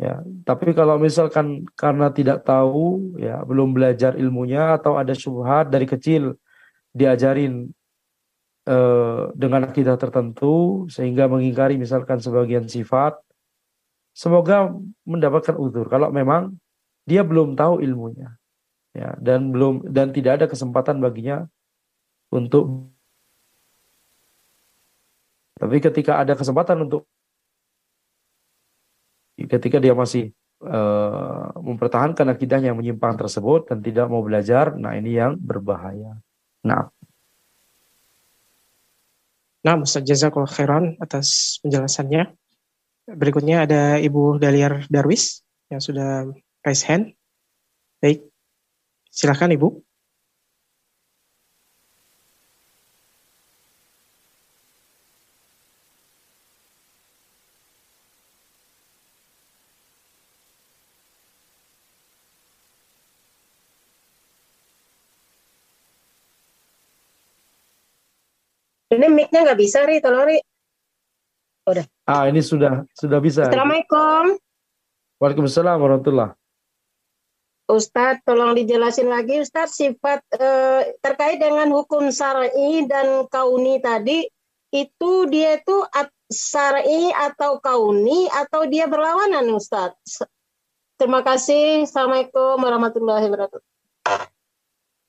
[0.02, 5.86] Ya, tapi kalau misalkan karena tidak tahu, ya belum belajar ilmunya atau ada syubhat dari
[5.86, 6.40] kecil
[6.90, 7.70] diajarin
[8.66, 13.20] eh, dengan akidah tertentu sehingga mengingkari misalkan sebagian sifat,
[14.16, 14.74] semoga
[15.06, 16.58] mendapatkan uzur kalau memang
[17.06, 18.34] dia belum tahu ilmunya.
[18.98, 21.46] Ya, dan belum dan tidak ada kesempatan baginya
[22.34, 22.90] untuk
[25.60, 27.04] tapi ketika ada kesempatan untuk
[29.36, 30.32] ketika dia masih
[30.64, 36.20] uh, mempertahankan akidahnya yang menyimpang tersebut dan tidak mau belajar, nah ini yang berbahaya.
[36.64, 36.92] Nah.
[39.60, 42.32] Nah, Ustaz Jazakallah khairan atas penjelasannya.
[43.12, 46.32] Berikutnya ada Ibu Daliar Darwis yang sudah
[46.64, 47.12] raise hand.
[48.00, 48.24] Baik,
[49.12, 49.84] silahkan Ibu.
[69.00, 70.04] Ini mic-nya nggak bisa, Ri.
[70.04, 70.38] Tolong, Ri.
[71.72, 71.86] Udah.
[72.04, 73.48] Ah, ini sudah sudah bisa.
[73.48, 74.36] Assalamualaikum.
[75.24, 76.36] Waalaikumsalam warahmatullah.
[77.70, 84.26] Ustadz, tolong dijelasin lagi, Ustadz, sifat eh, terkait dengan hukum syar'i dan kauni tadi,
[84.74, 85.86] itu dia itu
[86.34, 90.26] syar'i atau kauni atau dia berlawanan, Ustadz?
[90.98, 91.86] Terima kasih.
[91.86, 93.62] Assalamualaikum warahmatullahi wabarakatuh.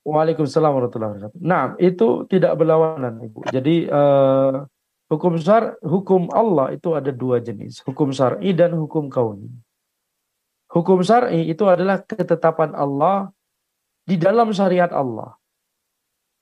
[0.00, 1.40] Waalaikumsalam warahmatullahi wabarakatuh.
[1.44, 3.52] Nah, itu tidak berlawanan, Ibu.
[3.52, 4.64] Jadi uh,
[5.12, 9.52] hukum syar, hukum Allah itu ada dua jenis, hukum syar'i dan hukum kauni.
[10.72, 13.28] Hukum syar'i itu adalah ketetapan Allah
[14.08, 15.36] di dalam syariat Allah.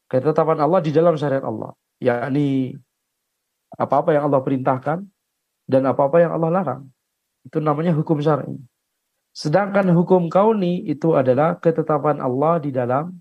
[0.07, 2.79] Ketetapan Allah di dalam syariat Allah, yakni
[3.75, 5.03] apa-apa yang Allah perintahkan
[5.67, 6.83] dan apa-apa yang Allah larang.
[7.43, 8.55] Itu namanya hukum syar'i.
[9.35, 13.19] Sedangkan hukum kauni itu adalah ketetapan Allah di dalam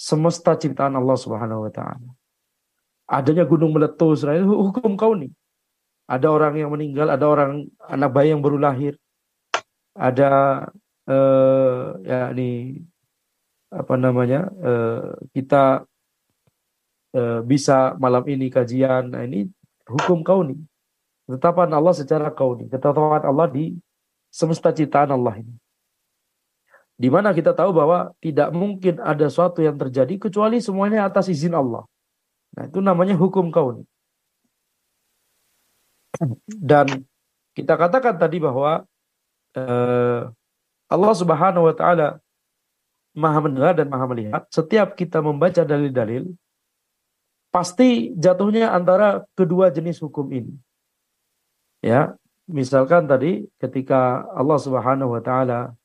[0.00, 2.08] semesta ciptaan Allah Subhanahu wa taala.
[3.04, 5.28] Adanya gunung meletus, itu hukum kau nih.
[6.08, 8.96] Ada orang yang meninggal, ada orang anak bayi yang baru lahir.
[9.92, 10.30] Ada
[11.04, 12.80] eh, ya ini
[13.68, 14.48] apa namanya?
[14.48, 15.84] Eh, kita
[17.12, 19.12] eh, bisa malam ini kajian.
[19.12, 19.44] Nah, ini
[19.84, 20.56] hukum kau nih.
[21.28, 22.72] Ketetapan Allah secara kau nih.
[22.72, 23.76] Ketetapan Allah di
[24.32, 25.54] semesta ciptaan Allah ini.
[27.00, 31.56] Di mana kita tahu bahwa tidak mungkin ada sesuatu yang terjadi kecuali semuanya atas izin
[31.56, 31.88] Allah.
[32.52, 33.88] Nah, itu namanya hukum kauni.
[36.44, 37.08] Dan
[37.56, 38.84] kita katakan tadi bahwa
[39.56, 40.22] uh,
[40.92, 42.20] Allah Subhanahu wa taala
[43.16, 44.44] Maha mendengar dan Maha melihat.
[44.52, 46.30] Setiap kita membaca dalil-dalil
[47.48, 50.52] pasti jatuhnya antara kedua jenis hukum ini.
[51.80, 52.12] Ya,
[52.44, 55.79] misalkan tadi ketika Allah Subhanahu wa taala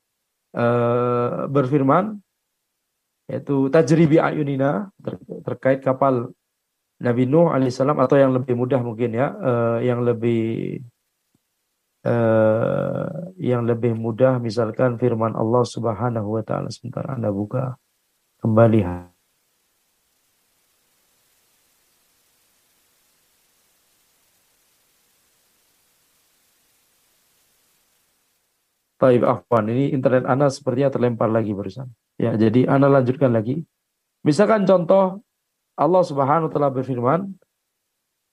[0.56, 2.20] uh, berfirman
[3.28, 6.32] yaitu tajribi ayunina ter terkait kapal
[7.01, 10.80] Nabi Nuh alaihissalam atau yang lebih mudah mungkin ya uh, yang lebih
[12.08, 16.72] uh, yang lebih mudah misalkan firman Allah Subhanahu wa taala.
[16.72, 17.76] Sebentar Anda buka
[18.39, 19.12] kembali
[29.06, 31.86] Taib Afwan, ini internet Anda sepertinya terlempar lagi barusan.
[32.18, 33.62] Ya, jadi Anda lanjutkan lagi.
[34.26, 35.22] Misalkan contoh
[35.78, 37.30] Allah Subhanahu taala berfirman,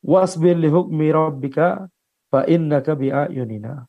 [0.00, 1.92] "Wasbir li hukmi rabbika
[2.32, 3.84] fa innaka bi ayunina."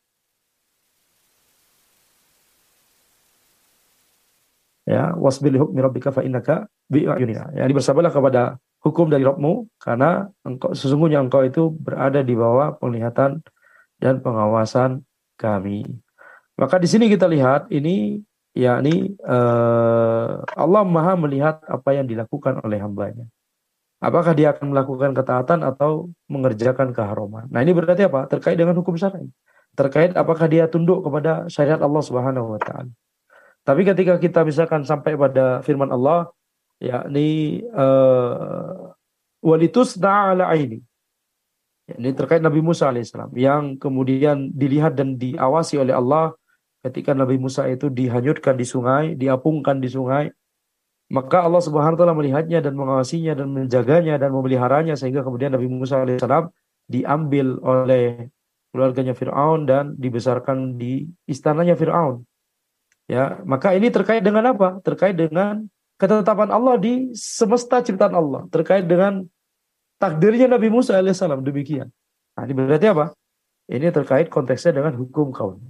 [4.84, 7.48] Ya, wasbir li hukmi rabbika fa innaka bi ayunina.
[7.56, 13.40] Ya, bersabarlah kepada hukum dari Rabbmu karena engkau sesungguhnya engkau itu berada di bawah penglihatan
[13.96, 15.08] dan pengawasan
[15.40, 16.03] kami.
[16.54, 18.22] Maka di sini kita lihat ini
[18.54, 23.26] yakni uh, Allah Maha melihat apa yang dilakukan oleh hambanya.
[23.98, 27.48] Apakah dia akan melakukan ketaatan atau mengerjakan keharuman?
[27.48, 28.28] Nah, ini berarti apa?
[28.28, 29.26] Terkait dengan hukum syar'i.
[29.74, 32.92] Terkait apakah dia tunduk kepada syariat Allah Subhanahu wa taala.
[33.64, 36.30] Tapi ketika kita misalkan sampai pada firman Allah
[36.78, 38.92] yakni uh,
[39.40, 40.84] walitusna ala aini.
[41.84, 46.32] Ini terkait Nabi Musa alaihissalam yang kemudian dilihat dan diawasi oleh Allah
[46.84, 50.28] ketika Nabi Musa itu dihanyutkan di sungai, diapungkan di sungai,
[51.08, 55.68] maka Allah Subhanahu wa taala melihatnya dan mengawasinya dan menjaganya dan memeliharanya sehingga kemudian Nabi
[55.68, 56.52] Musa alaihissalam
[56.88, 58.28] diambil oleh
[58.72, 62.24] keluarganya Firaun dan dibesarkan di istananya Firaun.
[63.04, 64.80] Ya, maka ini terkait dengan apa?
[64.80, 65.68] Terkait dengan
[66.00, 69.24] ketetapan Allah di semesta ciptaan Allah, terkait dengan
[70.00, 71.88] takdirnya Nabi Musa alaihissalam demikian.
[72.34, 73.12] Nah, ini berarti apa?
[73.68, 75.60] Ini terkait konteksnya dengan hukum kaum.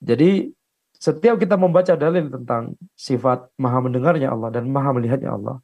[0.00, 0.52] Jadi
[0.96, 5.60] setiap kita membaca dalil tentang sifat maha mendengarnya Allah dan maha melihatnya Allah,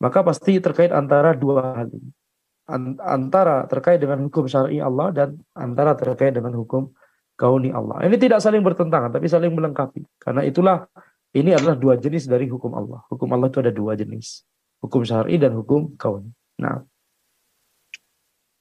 [0.00, 2.10] maka pasti terkait antara dua hal ini.
[3.02, 6.94] Antara terkait dengan hukum syar'i Allah dan antara terkait dengan hukum
[7.34, 8.06] kauni Allah.
[8.06, 10.06] Ini tidak saling bertentangan, tapi saling melengkapi.
[10.22, 10.86] Karena itulah
[11.34, 13.02] ini adalah dua jenis dari hukum Allah.
[13.10, 14.46] Hukum Allah itu ada dua jenis.
[14.78, 16.30] Hukum syar'i dan hukum kauni.
[16.62, 16.86] Nah.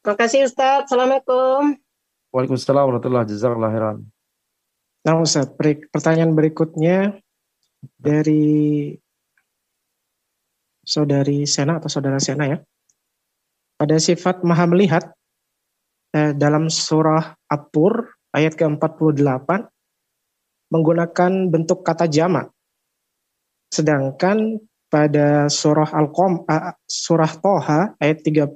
[0.01, 0.89] Terima kasih Ustaz.
[0.89, 1.77] Assalamualaikum.
[2.33, 4.18] Waalaikumsalam warahmatullahi wabarakatuh.
[5.09, 5.49] Nah Ustaz,
[5.89, 7.17] pertanyaan berikutnya
[7.97, 8.93] dari
[10.85, 12.61] saudari Sena atau saudara Sena ya.
[13.73, 15.09] Pada sifat maha melihat
[16.13, 19.49] eh, dalam surah Apur ayat ke-48
[20.69, 22.45] menggunakan bentuk kata jama.
[23.73, 24.61] Sedangkan
[24.93, 28.53] pada surah Al-Qom uh, surah Toha ayat 39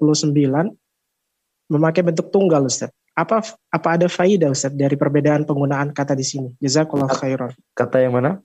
[1.73, 6.49] memakai bentuk tunggal Ustaz apa apa ada faidah Ustaz dari perbedaan penggunaan kata di sini?
[6.57, 7.53] Jazakallah khairan.
[7.77, 8.41] Kata yang mana?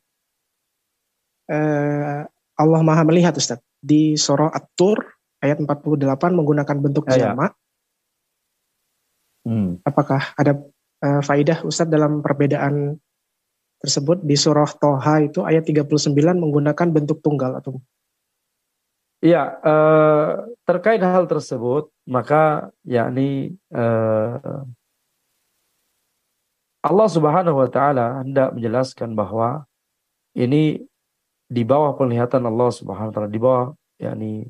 [1.49, 2.29] Uh,
[2.61, 5.01] Allah Maha melihat Ustaz di surah At-Tur
[5.41, 6.05] ayat 48
[6.37, 7.57] menggunakan bentuk ya, jamak.
[9.49, 9.81] Hmm.
[9.81, 10.61] Apakah ada
[11.01, 13.01] uh, faidah Ustaz dalam perbedaan
[13.79, 17.79] tersebut di surah Toha itu ayat 39 menggunakan bentuk tunggal atau
[19.19, 20.31] Iya, eh,
[20.63, 24.63] terkait hal tersebut, maka yakni eh,
[26.87, 29.67] Allah Subhanahu wa taala hendak menjelaskan bahwa
[30.39, 30.87] ini
[31.51, 33.65] di bawah penglihatan Allah Subhanahu wa taala, di bawah
[33.99, 34.47] yakni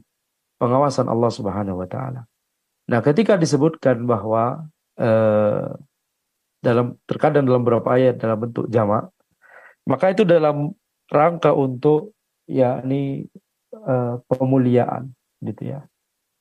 [0.61, 2.29] pengawasan Allah Subhanahu wa taala.
[2.93, 4.69] Nah, ketika disebutkan bahwa
[5.01, 5.64] eh,
[6.61, 9.09] dalam terkadang dalam beberapa ayat dalam bentuk jamak,
[9.89, 10.77] maka itu dalam
[11.09, 12.12] rangka untuk
[12.45, 13.33] yakni
[13.85, 15.12] uh, pemuliaan
[15.43, 15.87] gitu ya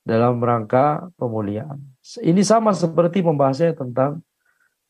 [0.07, 1.83] dalam rangka pemuliaan.
[2.23, 4.23] Ini sama seperti membahasnya tentang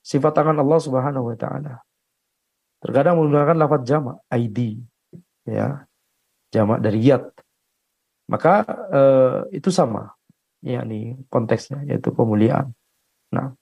[0.05, 1.81] sifat tangan Allah Subhanahu wa taala.
[2.77, 4.77] Terkadang menggunakan lafaz jamak ID
[5.49, 5.89] ya.
[6.53, 7.27] Jamak dari yad.
[8.29, 10.13] Maka uh, itu sama
[10.61, 12.71] yakni konteksnya yaitu pemuliaan.
[13.33, 13.57] Nah,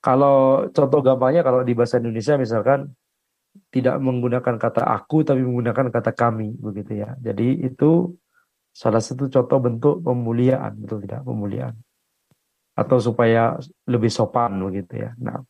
[0.00, 2.90] kalau contoh gampangnya kalau di bahasa Indonesia misalkan
[3.72, 7.14] tidak menggunakan kata aku tapi menggunakan kata kami begitu ya.
[7.20, 8.14] Jadi itu
[8.76, 11.74] salah satu contoh bentuk pemuliaan betul tidak pemuliaan
[12.76, 13.56] atau supaya
[13.88, 15.16] lebih sopan begitu ya.
[15.16, 15.40] Nah.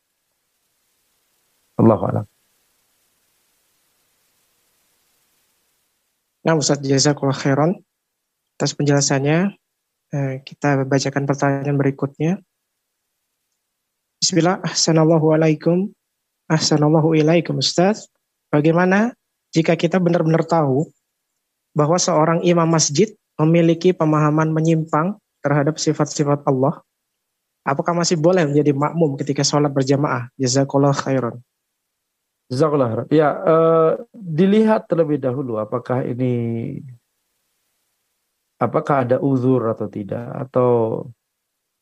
[1.76, 2.26] Allah alam.
[6.46, 7.70] Nah Ustaz Jazakallah khairan
[8.56, 9.58] atas penjelasannya.
[10.14, 12.38] Eh, kita bacakan pertanyaan berikutnya.
[14.22, 15.90] Bismillah, Assalamualaikum
[16.46, 18.06] Ahsanallahu ilaikum Ustaz.
[18.54, 19.10] Bagaimana
[19.50, 20.86] jika kita benar-benar tahu
[21.74, 26.80] bahwa seorang imam masjid memiliki pemahaman menyimpang terhadap sifat-sifat Allah?
[27.66, 30.30] Apakah masih boleh menjadi makmum ketika sholat berjamaah?
[30.38, 31.42] Jazakallah khairan.
[32.46, 33.06] Jazakallah khairan.
[33.10, 36.78] Ya, uh, dilihat terlebih dahulu apakah ini
[38.62, 40.70] apakah ada uzur atau tidak atau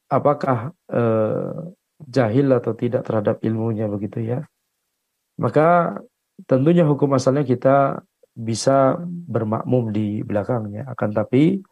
[0.09, 1.69] apakah uh,
[2.01, 4.41] jahil atau tidak terhadap ilmunya begitu ya
[5.40, 5.98] maka
[6.47, 8.02] tentunya hukum asalnya kita
[8.35, 10.86] bisa bermakmum di belakangnya.
[10.90, 11.62] Akan tapi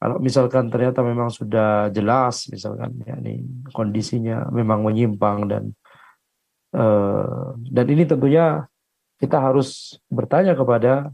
[0.00, 5.64] kalau misalkan ternyata memang sudah jelas misalkan ya ini kondisinya memang menyimpang dan
[6.70, 8.62] Uh, dan ini tentunya
[9.18, 11.10] kita harus bertanya kepada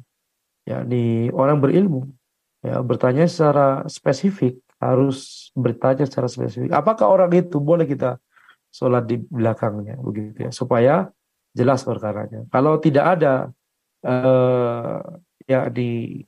[0.69, 2.13] yakni orang berilmu
[2.61, 8.21] ya bertanya secara spesifik harus bertanya secara spesifik apakah orang itu boleh kita
[8.69, 11.09] sholat di belakangnya begitu ya supaya
[11.57, 13.35] jelas perkaranya kalau tidak ada
[14.05, 15.01] uh,
[15.49, 16.21] ya di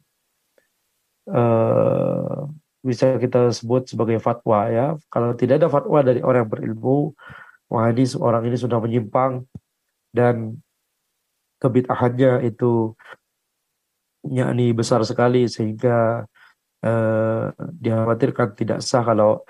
[1.29, 2.49] uh,
[2.81, 7.13] bisa kita sebut sebagai fatwa ya kalau tidak ada fatwa dari orang yang berilmu
[7.69, 9.45] wah ini orang ini sudah menyimpang
[10.15, 10.57] dan
[11.61, 12.97] kebitahannya itu
[14.25, 16.25] yakni besar sekali sehingga
[16.87, 19.43] uh, dikhawatirkan tidak sah kalau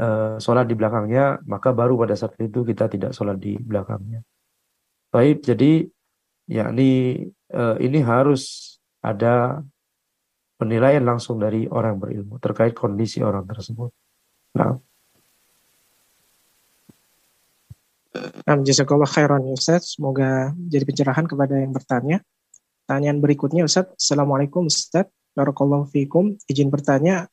[0.00, 4.24] uh, sholat di belakangnya maka baru pada saat itu kita tidak sholat di belakangnya.
[5.12, 5.92] Baik, jadi
[6.48, 7.20] yakni
[7.52, 8.74] uh, ini harus
[9.04, 9.60] ada
[10.56, 13.92] penilaian langsung dari orang berilmu terkait kondisi orang tersebut.
[14.56, 14.80] Nah,
[18.64, 19.96] jazakallah khairan Ustaz.
[19.96, 22.24] Semoga jadi pencerahan kepada yang bertanya.
[22.84, 23.92] Pertanyaan berikutnya Ustaz.
[23.96, 25.12] Assalamualaikum Ustaz.
[25.36, 26.36] Barakallahu fikum.
[26.48, 27.28] Izin bertanya,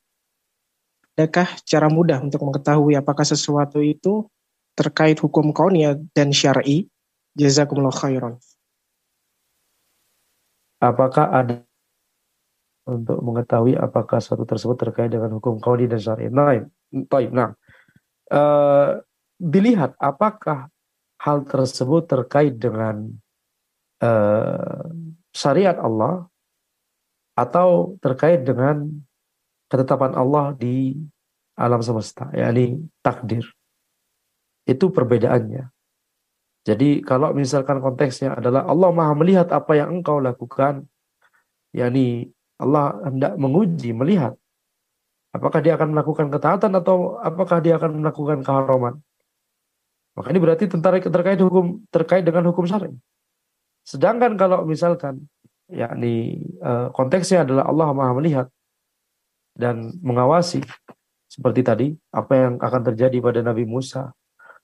[1.16, 4.28] adakah cara mudah untuk mengetahui apakah sesuatu itu
[4.76, 6.88] terkait hukum kaunia dan syar'i?
[7.40, 8.36] Jazakumullah khairan.
[10.80, 11.64] Apakah ada
[12.84, 16.28] untuk mengetahui apakah sesuatu tersebut terkait dengan hukum kauni dan syar'i?
[16.28, 16.60] Nah,
[17.32, 17.50] nah.
[18.30, 19.02] Uh,
[19.40, 20.70] dilihat apakah
[21.18, 23.10] hal tersebut terkait dengan
[24.04, 24.86] uh,
[25.34, 26.28] syariat Allah
[27.34, 28.86] atau terkait dengan
[29.66, 30.94] ketetapan Allah di
[31.56, 33.44] alam semesta, yakni takdir.
[34.68, 35.79] Itu perbedaannya.
[36.60, 40.84] Jadi kalau misalkan konteksnya adalah Allah Maha melihat apa yang engkau lakukan,
[41.72, 42.28] yakni
[42.60, 44.36] Allah hendak menguji, melihat
[45.32, 49.00] apakah dia akan melakukan ketaatan atau apakah dia akan melakukan keharaman.
[50.12, 52.92] Maka ini berarti tentara terkait hukum terkait dengan hukum syar'i.
[53.86, 55.24] Sedangkan kalau misalkan
[55.70, 58.46] yakni uh, konteksnya adalah Allah Maha melihat
[59.56, 60.60] dan mengawasi
[61.30, 64.12] seperti tadi apa yang akan terjadi pada Nabi Musa.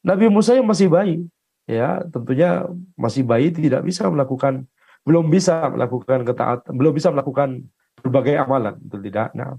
[0.02, 1.22] Nabi Musa yang masih bayi,
[1.66, 2.64] ya tentunya
[2.94, 4.66] masih bayi tidak bisa melakukan
[5.06, 7.62] belum bisa melakukan ketaatan, belum bisa melakukan
[8.02, 9.30] berbagai amalan, betul tidak?
[9.38, 9.54] Nah,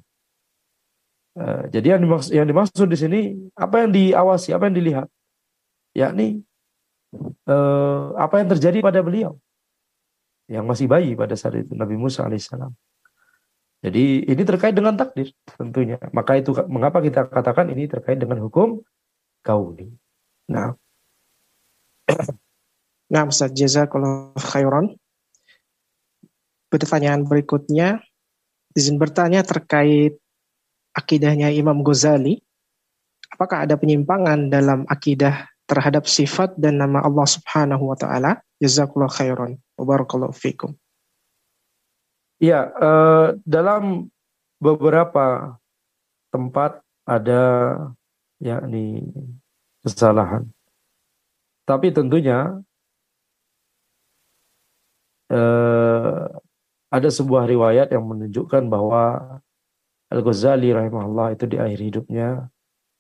[1.40, 3.20] uh, jadi yang dimaksud, yang dimaksud di sini
[3.56, 5.08] apa yang diawasi, apa yang dilihat?
[5.98, 6.46] yakni
[7.50, 9.34] eh, apa yang terjadi pada beliau
[10.46, 12.72] yang masih bayi pada saat itu Nabi Musa alaihissalam.
[13.84, 16.00] Jadi ini terkait dengan takdir tentunya.
[16.16, 18.80] Maka itu mengapa kita katakan ini terkait dengan hukum
[19.44, 19.92] kauni.
[20.50, 20.74] Nah,
[23.08, 24.96] nah Ustaz jazakallahu khairan.
[26.68, 28.04] Pertanyaan berikutnya
[28.76, 30.20] izin bertanya terkait
[30.92, 32.44] akidahnya Imam Ghazali.
[33.32, 38.40] Apakah ada penyimpangan dalam akidah terhadap sifat dan nama Allah Subhanahu wa taala.
[38.58, 40.74] Jazakallahu khairan barakallahu fikum.
[42.42, 44.10] Ya, uh, dalam
[44.58, 45.58] beberapa
[46.34, 47.44] tempat ada
[48.42, 49.10] yakni
[49.86, 50.50] kesalahan.
[51.66, 52.62] Tapi tentunya
[55.32, 56.26] uh,
[56.88, 59.38] ada sebuah riwayat yang menunjukkan bahwa
[60.08, 62.48] Al-Ghazali rahimahullah itu di akhir hidupnya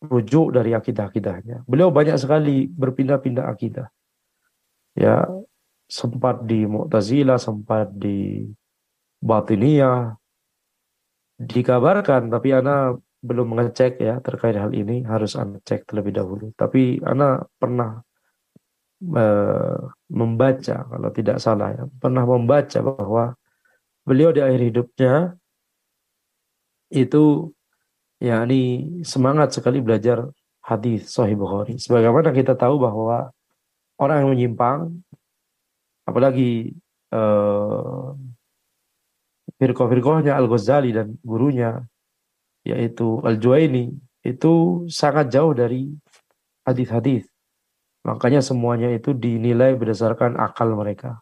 [0.04, 1.64] rujuk dari akidah-akidahnya.
[1.66, 3.88] Beliau banyak sekali berpindah-pindah akidah.
[4.98, 5.24] Ya,
[5.88, 8.44] sempat di Mu'tazilah, sempat di
[9.24, 10.14] Batiniyah.
[11.38, 16.52] Dikabarkan, tapi Ana belum mengecek ya terkait hal ini, harus Ana cek terlebih dahulu.
[16.58, 18.02] Tapi Ana pernah
[20.10, 23.38] membaca, kalau tidak salah ya, pernah membaca bahwa
[24.02, 25.14] beliau di akhir hidupnya
[26.90, 27.54] itu
[28.18, 30.26] ya ini semangat sekali belajar
[30.66, 31.78] hadis Sahih Bukhari.
[31.78, 33.30] Sebagaimana kita tahu bahwa
[34.02, 34.98] orang yang menyimpang,
[36.08, 36.74] apalagi
[37.14, 38.18] uh,
[39.62, 41.86] firqah-firqahnya Al-Ghazali dan gurunya,
[42.66, 43.94] yaitu Al-Juwaini,
[44.26, 45.88] itu sangat jauh dari
[46.68, 47.30] hadis-hadis.
[48.08, 51.20] Makanya semuanya itu dinilai berdasarkan akal mereka.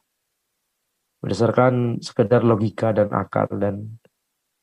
[1.17, 3.97] Berdasarkan sekedar logika dan akal dan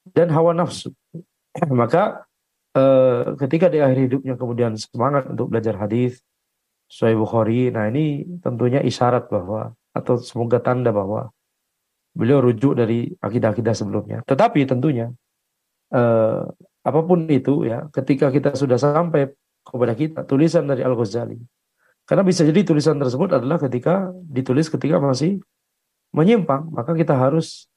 [0.07, 0.94] dan hawa nafsu.
[1.74, 2.23] Maka
[2.78, 6.23] eh, ketika di akhir hidupnya kemudian semangat untuk belajar hadis
[6.86, 11.32] Sahih Bukhari, nah ini tentunya isyarat bahwa atau semoga tanda bahwa
[12.12, 14.19] beliau rujuk dari akidah-akidah sebelumnya.
[14.28, 15.11] Tetapi tentunya
[15.90, 16.43] eh,
[16.86, 19.32] apa pun itu ya, ketika kita sudah sampai
[19.66, 21.40] kepada kita tulisan dari Al Ghazali,
[22.12, 25.40] karena bisa jadi tulisan tersebut adalah ketika ditulis ketika masih
[26.12, 27.72] menyimpang, maka kita harus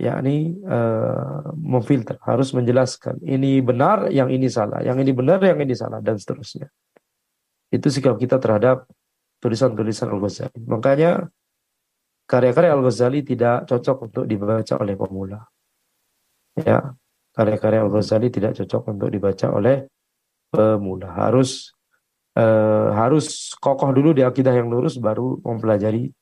[0.00, 5.76] yakni uh, memfilter, harus menjelaskan ini benar, yang ini salah, yang ini benar, yang ini
[5.76, 6.72] salah dan seterusnya.
[7.68, 8.88] Itu sikap kita terhadap
[9.44, 10.64] tulisan-tulisan Al-Ghazali.
[10.64, 11.28] Makanya
[12.24, 15.44] karya-karya Al-Ghazali tidak cocok untuk dibaca oleh pemula.
[16.56, 16.96] Ya,
[17.36, 19.84] karya-karya Al-Ghazali tidak cocok untuk dibaca oleh
[20.48, 21.12] pemula.
[21.12, 21.75] Harus
[22.36, 26.12] eh, harus kokoh dulu di akidah yang lurus baru mempelajari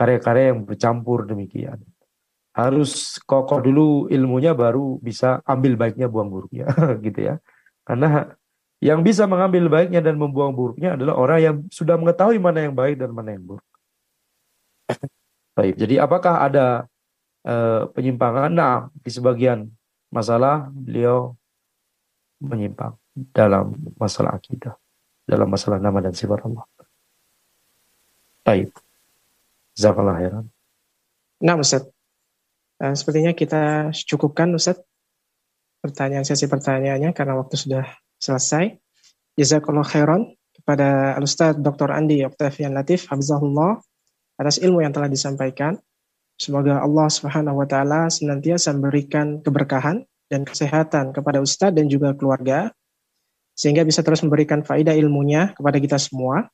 [0.00, 1.78] karya-karya yang bercampur demikian.
[2.52, 6.68] Harus kokoh dulu ilmunya baru bisa ambil baiknya buang buruknya
[7.06, 7.34] gitu ya.
[7.84, 8.28] Karena
[8.82, 12.98] yang bisa mengambil baiknya dan membuang buruknya adalah orang yang sudah mengetahui mana yang baik
[12.98, 13.66] dan mana yang buruk.
[15.56, 16.90] Baik, jadi apakah ada
[17.46, 18.50] uh, penyimpangan?
[18.50, 19.70] Nah, di sebagian
[20.10, 21.38] masalah beliau
[22.42, 22.98] menyimpang
[23.30, 24.74] dalam masalah akidah,
[25.26, 26.64] dalam masalah nama dan sifat Allah.
[28.42, 28.74] Baik.
[29.78, 30.46] Zakallah heran.
[31.42, 31.86] Nah, Ustaz.
[32.82, 34.82] Nah, sepertinya kita cukupkan, Ustaz.
[35.82, 37.86] Pertanyaan sesi pertanyaannya karena waktu sudah
[38.18, 38.78] selesai.
[39.34, 40.22] Jazakallah khairan
[40.54, 41.90] kepada Al-Ustaz Dr.
[41.90, 43.82] Andi Octavian Latif, Habzahullah,
[44.38, 45.74] atas ilmu yang telah disampaikan.
[46.38, 52.72] Semoga Allah Subhanahu wa taala senantiasa memberikan keberkahan dan kesehatan kepada ustadz dan juga keluarga
[53.62, 56.50] sehingga bisa terus memberikan faedah ilmunya kepada kita semua.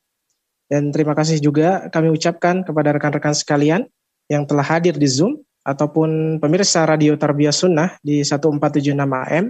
[0.68, 3.88] Dan terima kasih juga kami ucapkan kepada rekan-rekan sekalian
[4.28, 9.48] yang telah hadir di Zoom ataupun pemirsa Radio Tarbiyah Sunnah di 1476 AM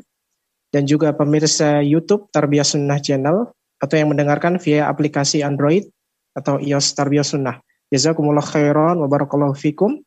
[0.71, 3.51] dan juga pemirsa YouTube Tarbiyah Sunnah Channel
[3.83, 5.91] atau yang mendengarkan via aplikasi Android
[6.39, 7.59] atau iOS Tarbiyah Sunnah.
[7.91, 9.99] Jazakumullah khairan wa barakallahu fikum.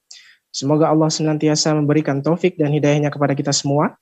[0.55, 3.99] Semoga Allah senantiasa memberikan taufik dan hidayahnya kepada kita semua.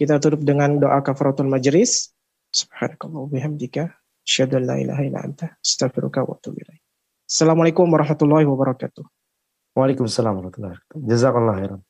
[0.00, 2.16] Kita tutup dengan doa kafaratul majlis.
[2.52, 3.92] Subhanakallah bihamdika.
[4.24, 5.56] Asyhadu an la ilaha illa anta.
[5.60, 6.80] Astaghfiruka wa atubu ilaik.
[7.28, 9.04] Assalamualaikum warahmatullahi wabarakatuh.
[9.76, 10.98] Waalaikumsalam warahmatullahi wabarakatuh.
[11.04, 11.80] Jazakallah khairan.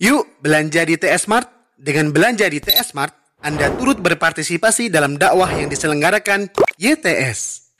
[0.00, 1.48] Yuk belanja di TS Mart.
[1.80, 7.72] Dengan belanja di TS Mart, anda turut berpartisipasi dalam dakwah yang diselenggarakan YTS.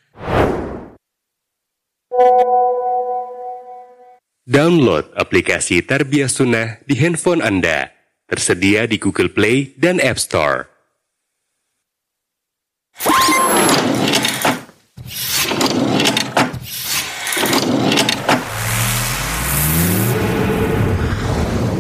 [4.49, 8.00] Download aplikasi Tarbiyah Sunnah di handphone Anda.
[8.31, 10.71] Tersedia di Google Play dan App Store.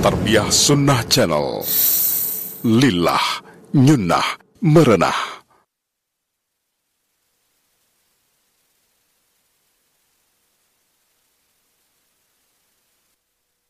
[0.03, 1.63] Tarbiyah Sunnah Channel
[2.67, 5.40] Lillah Nyunnah Merenah